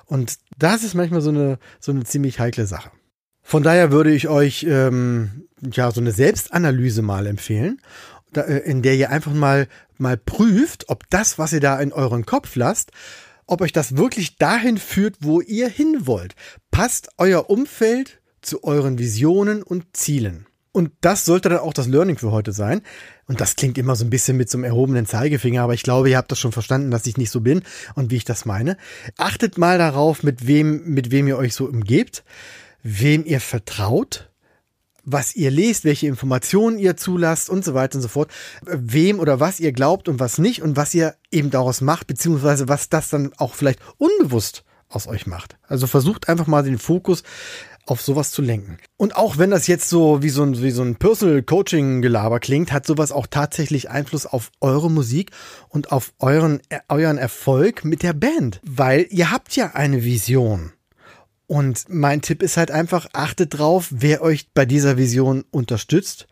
und 0.07 0.39
das 0.59 0.83
ist 0.83 0.95
manchmal 0.95 1.21
so 1.21 1.31
eine, 1.31 1.59
so 1.81 1.93
eine 1.93 2.05
ziemlich 2.05 2.41
heikle 2.41 2.67
Sache. 2.67 2.91
Von 3.43 3.63
daher 3.63 3.93
würde 3.93 4.13
ich 4.13 4.29
euch 4.29 4.65
ähm, 4.69 5.49
ja 5.61 5.91
so 5.91 6.01
eine 6.01 6.13
Selbstanalyse 6.13 7.03
mal 7.03 7.27
empfehlen, 7.27 7.81
da, 8.33 8.43
äh, 8.43 8.59
in 8.59 8.83
der 8.83 8.95
ihr 8.95 9.11
einfach 9.11 9.33
mal 9.33 9.69
mal 9.99 10.17
prüft, 10.17 10.89
ob 10.89 11.09
das, 11.11 11.39
was 11.39 11.53
ihr 11.53 11.61
da 11.61 11.79
in 11.79 11.93
euren 11.93 12.27
Kopf 12.27 12.57
lasst, 12.57 12.91
ob 13.47 13.61
euch 13.61 13.73
das 13.73 13.97
wirklich 13.97 14.37
dahin 14.39 14.79
führt, 14.79 15.17
wo 15.21 15.41
ihr 15.41 15.69
hin 15.69 16.07
wollt. 16.07 16.35
Passt 16.71 17.11
euer 17.19 17.51
Umfeld 17.51 18.21
zu 18.41 18.65
euren 18.65 18.99
Visionen 18.99 19.63
und 19.63 19.97
Zielen. 19.97 20.47
Und 20.75 20.91
das 21.03 21.25
sollte 21.25 21.49
dann 21.49 21.59
auch 21.61 21.73
das 21.73 21.87
Learning 21.87 22.19
für 22.19 22.33
heute 22.33 22.51
sein. 22.51 22.83
Und 23.29 23.41
das 23.41 23.55
klingt 23.55 23.79
immer 23.79 23.95
so 23.95 24.05
ein 24.05 24.11
bisschen 24.11 24.37
mit 24.37 24.51
so 24.51 24.59
einem 24.59 24.65
erhobenen 24.65 25.07
Zeigefinger, 25.07 25.63
aber 25.63 25.73
ich 25.73 25.85
glaube, 25.85 26.11
ihr 26.11 26.17
habt 26.17 26.33
das 26.33 26.41
schon 26.41 26.51
verstanden, 26.51 26.91
dass 26.91 27.07
ich 27.07 27.17
nicht 27.17 27.31
so 27.31 27.41
bin 27.41 27.63
und 27.95 28.11
wie 28.11 28.17
ich 28.17 28.25
das 28.25 28.45
meine. 28.45 28.77
Achtet 29.17 29.57
mal 29.57 29.79
darauf, 29.79 30.25
mit 30.25 30.49
wem, 30.49 30.83
mit 30.85 31.13
wem 31.13 31.29
ihr 31.29 31.39
euch 31.39 31.55
so 31.55 31.67
umgebt, 31.67 32.25
wem 32.83 33.25
ihr 33.25 33.41
vertraut, 33.41 34.33
was 35.05 35.37
ihr 35.37 35.53
lest, 35.53 35.85
welche 35.85 36.09
Informationen 36.09 36.81
ihr 36.81 36.97
zulasst 36.97 37.51
und 37.51 37.65
so 37.65 37.75
weiter 37.75 37.95
und 37.95 38.03
so 38.03 38.09
fort, 38.09 38.33
wem 38.65 39.21
oder 39.21 39.39
was 39.39 39.61
ihr 39.61 39.71
glaubt 39.71 40.09
und 40.09 40.19
was 40.19 40.39
nicht 40.39 40.61
und 40.61 40.77
was 40.77 40.93
ihr 40.93 41.15
eben 41.31 41.51
daraus 41.51 41.83
macht, 41.83 42.09
beziehungsweise 42.09 42.67
was 42.67 42.89
das 42.89 43.11
dann 43.11 43.33
auch 43.37 43.55
vielleicht 43.55 43.79
unbewusst 43.99 44.65
aus 44.89 45.07
euch 45.07 45.29
macht. 45.29 45.57
Also 45.69 45.87
versucht 45.87 46.29
einfach 46.29 46.49
mal 46.49 46.65
den 46.65 46.79
Fokus 46.79 47.23
auf 47.87 48.01
sowas 48.01 48.31
zu 48.31 48.43
lenken. 48.43 48.79
Und 48.97 49.17
auch 49.17 49.39
wenn 49.39 49.51
das 49.51 49.67
jetzt 49.67 49.89
so 49.89 50.23
wie 50.23 50.31
so 50.31 50.43
ein, 50.43 50.63
wie 50.63 50.71
so 50.71 50.83
ein 50.83 50.97
Personal 50.97 51.43
Coaching 51.43 52.03
Gelaber 52.03 52.41
klingt, 52.41 52.73
hat 52.73 52.87
sowas 52.87 53.13
auch 53.13 53.27
tatsächlich 53.27 53.91
Einfluss 53.91 54.27
auf 54.27 54.51
eure 54.61 54.91
Musik 54.91 55.31
und 55.69 55.93
auf 55.93 56.13
euren, 56.19 56.61
euren 56.89 57.19
Erfolg 57.19 57.85
mit 57.85 58.03
der 58.03 58.13
Band. 58.13 58.61
Weil 58.65 59.07
ihr 59.11 59.31
habt 59.31 59.55
ja 59.57 59.73
eine 59.75 60.05
Vision. 60.05 60.73
Und 61.47 61.85
mein 61.89 62.23
Tipp 62.23 62.43
ist 62.43 62.57
halt 62.57 62.71
einfach, 62.71 63.07
achtet 63.13 63.59
drauf, 63.59 63.89
wer 63.91 64.23
euch 64.23 64.49
bei 64.55 64.65
dieser 64.65 64.97
Vision 64.97 65.45
unterstützt 65.51 66.27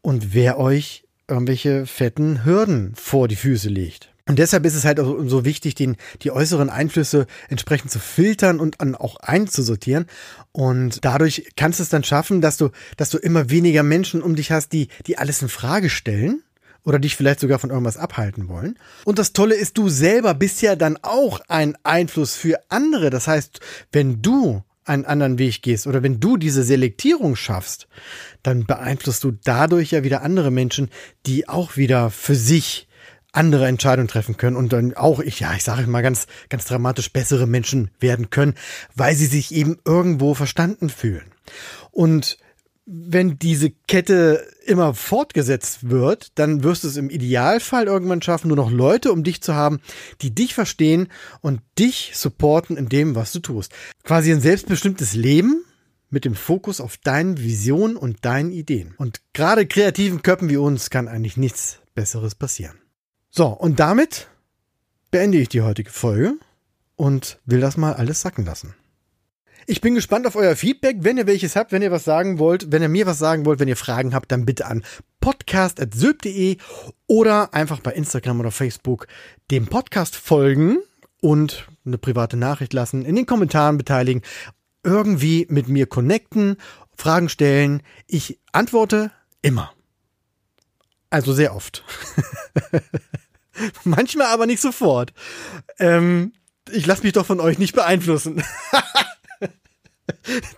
und 0.00 0.32
wer 0.32 0.58
euch 0.58 1.04
irgendwelche 1.28 1.86
fetten 1.86 2.44
Hürden 2.44 2.94
vor 2.94 3.28
die 3.28 3.36
Füße 3.36 3.68
legt. 3.68 4.13
Und 4.26 4.38
deshalb 4.38 4.64
ist 4.64 4.74
es 4.74 4.84
halt 4.86 5.00
auch 5.00 5.18
so 5.26 5.44
wichtig, 5.44 5.74
den, 5.74 5.96
die 6.22 6.30
äußeren 6.30 6.70
Einflüsse 6.70 7.26
entsprechend 7.50 7.90
zu 7.90 7.98
filtern 7.98 8.58
und 8.58 8.80
an 8.80 8.94
auch 8.94 9.16
einzusortieren. 9.16 10.06
Und 10.52 11.04
dadurch 11.04 11.50
kannst 11.56 11.78
du 11.78 11.82
es 11.82 11.90
dann 11.90 12.04
schaffen, 12.04 12.40
dass 12.40 12.56
du, 12.56 12.70
dass 12.96 13.10
du 13.10 13.18
immer 13.18 13.50
weniger 13.50 13.82
Menschen 13.82 14.22
um 14.22 14.34
dich 14.34 14.50
hast, 14.50 14.72
die, 14.72 14.88
die 15.06 15.18
alles 15.18 15.42
in 15.42 15.48
Frage 15.48 15.90
stellen 15.90 16.42
oder 16.84 16.98
dich 16.98 17.16
vielleicht 17.16 17.40
sogar 17.40 17.58
von 17.58 17.70
irgendwas 17.70 17.98
abhalten 17.98 18.48
wollen. 18.48 18.78
Und 19.04 19.18
das 19.18 19.34
Tolle 19.34 19.56
ist, 19.56 19.76
du 19.76 19.90
selber 19.90 20.32
bist 20.32 20.62
ja 20.62 20.74
dann 20.74 20.98
auch 21.02 21.40
ein 21.48 21.76
Einfluss 21.82 22.34
für 22.34 22.60
andere. 22.70 23.10
Das 23.10 23.26
heißt, 23.26 23.60
wenn 23.92 24.22
du 24.22 24.62
einen 24.86 25.04
anderen 25.04 25.38
Weg 25.38 25.62
gehst 25.62 25.86
oder 25.86 26.02
wenn 26.02 26.20
du 26.20 26.36
diese 26.36 26.62
Selektierung 26.62 27.36
schaffst, 27.36 27.88
dann 28.42 28.64
beeinflusst 28.64 29.24
du 29.24 29.32
dadurch 29.44 29.92
ja 29.92 30.02
wieder 30.02 30.22
andere 30.22 30.50
Menschen, 30.50 30.90
die 31.26 31.48
auch 31.48 31.76
wieder 31.76 32.10
für 32.10 32.34
sich 32.34 32.86
andere 33.34 33.66
Entscheidungen 33.66 34.08
treffen 34.08 34.36
können 34.36 34.56
und 34.56 34.72
dann 34.72 34.94
auch, 34.94 35.20
ich, 35.20 35.40
ja, 35.40 35.54
ich 35.54 35.64
sage 35.64 35.86
mal 35.86 36.02
ganz, 36.02 36.26
ganz 36.48 36.64
dramatisch 36.64 37.12
bessere 37.12 37.46
Menschen 37.46 37.90
werden 38.00 38.30
können, 38.30 38.54
weil 38.94 39.14
sie 39.14 39.26
sich 39.26 39.54
eben 39.54 39.78
irgendwo 39.84 40.34
verstanden 40.34 40.88
fühlen. 40.88 41.32
Und 41.90 42.38
wenn 42.86 43.38
diese 43.38 43.70
Kette 43.70 44.46
immer 44.66 44.94
fortgesetzt 44.94 45.88
wird, 45.88 46.38
dann 46.38 46.62
wirst 46.62 46.84
du 46.84 46.88
es 46.88 46.96
im 46.96 47.08
Idealfall 47.08 47.84
irgendwann 47.84 48.20
schaffen, 48.20 48.48
nur 48.48 48.56
noch 48.58 48.70
Leute 48.70 49.10
um 49.10 49.24
dich 49.24 49.40
zu 49.40 49.54
haben, 49.54 49.80
die 50.20 50.34
dich 50.34 50.54
verstehen 50.54 51.08
und 51.40 51.60
dich 51.78 52.12
supporten 52.14 52.76
in 52.76 52.88
dem, 52.88 53.14
was 53.14 53.32
du 53.32 53.40
tust. 53.40 53.72
Quasi 54.04 54.32
ein 54.32 54.40
selbstbestimmtes 54.40 55.14
Leben 55.14 55.64
mit 56.10 56.26
dem 56.26 56.34
Fokus 56.34 56.80
auf 56.80 56.98
deine 56.98 57.38
Vision 57.38 57.96
und 57.96 58.24
deinen 58.24 58.52
Ideen. 58.52 58.94
Und 58.98 59.20
gerade 59.32 59.66
kreativen 59.66 60.22
Köpfen 60.22 60.50
wie 60.50 60.58
uns 60.58 60.90
kann 60.90 61.08
eigentlich 61.08 61.38
nichts 61.38 61.80
Besseres 61.94 62.34
passieren. 62.34 62.83
So, 63.36 63.48
und 63.48 63.80
damit 63.80 64.28
beende 65.10 65.38
ich 65.38 65.48
die 65.48 65.62
heutige 65.62 65.90
Folge 65.90 66.34
und 66.94 67.40
will 67.44 67.58
das 67.58 67.76
mal 67.76 67.92
alles 67.92 68.20
sacken 68.20 68.44
lassen. 68.44 68.76
Ich 69.66 69.80
bin 69.80 69.96
gespannt 69.96 70.28
auf 70.28 70.36
euer 70.36 70.54
Feedback. 70.54 70.98
Wenn 71.00 71.18
ihr 71.18 71.26
welches 71.26 71.56
habt, 71.56 71.72
wenn 71.72 71.82
ihr 71.82 71.90
was 71.90 72.04
sagen 72.04 72.38
wollt, 72.38 72.70
wenn 72.70 72.80
ihr 72.80 72.88
mir 72.88 73.06
was 73.06 73.18
sagen 73.18 73.44
wollt, 73.44 73.58
wenn 73.58 73.66
ihr 73.66 73.76
Fragen 73.76 74.14
habt, 74.14 74.30
dann 74.30 74.46
bitte 74.46 74.66
an 74.66 74.84
podcast.sylp.de 75.20 76.58
oder 77.08 77.52
einfach 77.52 77.80
bei 77.80 77.90
Instagram 77.90 78.38
oder 78.38 78.52
Facebook 78.52 79.08
dem 79.50 79.66
Podcast 79.66 80.14
folgen 80.14 80.78
und 81.20 81.66
eine 81.84 81.98
private 81.98 82.36
Nachricht 82.36 82.72
lassen, 82.72 83.04
in 83.04 83.16
den 83.16 83.26
Kommentaren 83.26 83.78
beteiligen, 83.78 84.22
irgendwie 84.84 85.48
mit 85.50 85.66
mir 85.66 85.86
connecten, 85.86 86.56
Fragen 86.96 87.28
stellen. 87.28 87.82
Ich 88.06 88.38
antworte 88.52 89.10
immer. 89.42 89.72
Also 91.10 91.32
sehr 91.32 91.56
oft. 91.56 91.82
Manchmal 93.84 94.28
aber 94.28 94.46
nicht 94.46 94.60
sofort. 94.60 95.12
Ähm, 95.78 96.32
ich 96.70 96.86
lasse 96.86 97.02
mich 97.02 97.12
doch 97.12 97.26
von 97.26 97.40
euch 97.40 97.58
nicht 97.58 97.74
beeinflussen. 97.74 98.42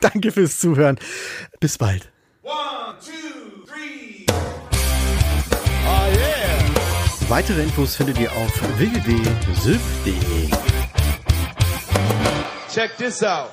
Danke 0.01 0.33
fürs 0.33 0.59
Zuhören. 0.59 0.99
Bis 1.61 1.79
bald. 1.79 2.11
One, 2.43 2.97
two, 3.01 3.63
three. 3.67 4.27
Oh 4.31 6.17
yeah. 6.17 6.59
Weitere 7.29 7.63
Infos 7.63 7.95
findet 7.97 8.19
ihr 8.19 8.31
auf 8.33 8.79
www.sylph.de. 8.79 10.51
Check 12.73 12.97
this 12.99 13.23
out. 13.23 13.51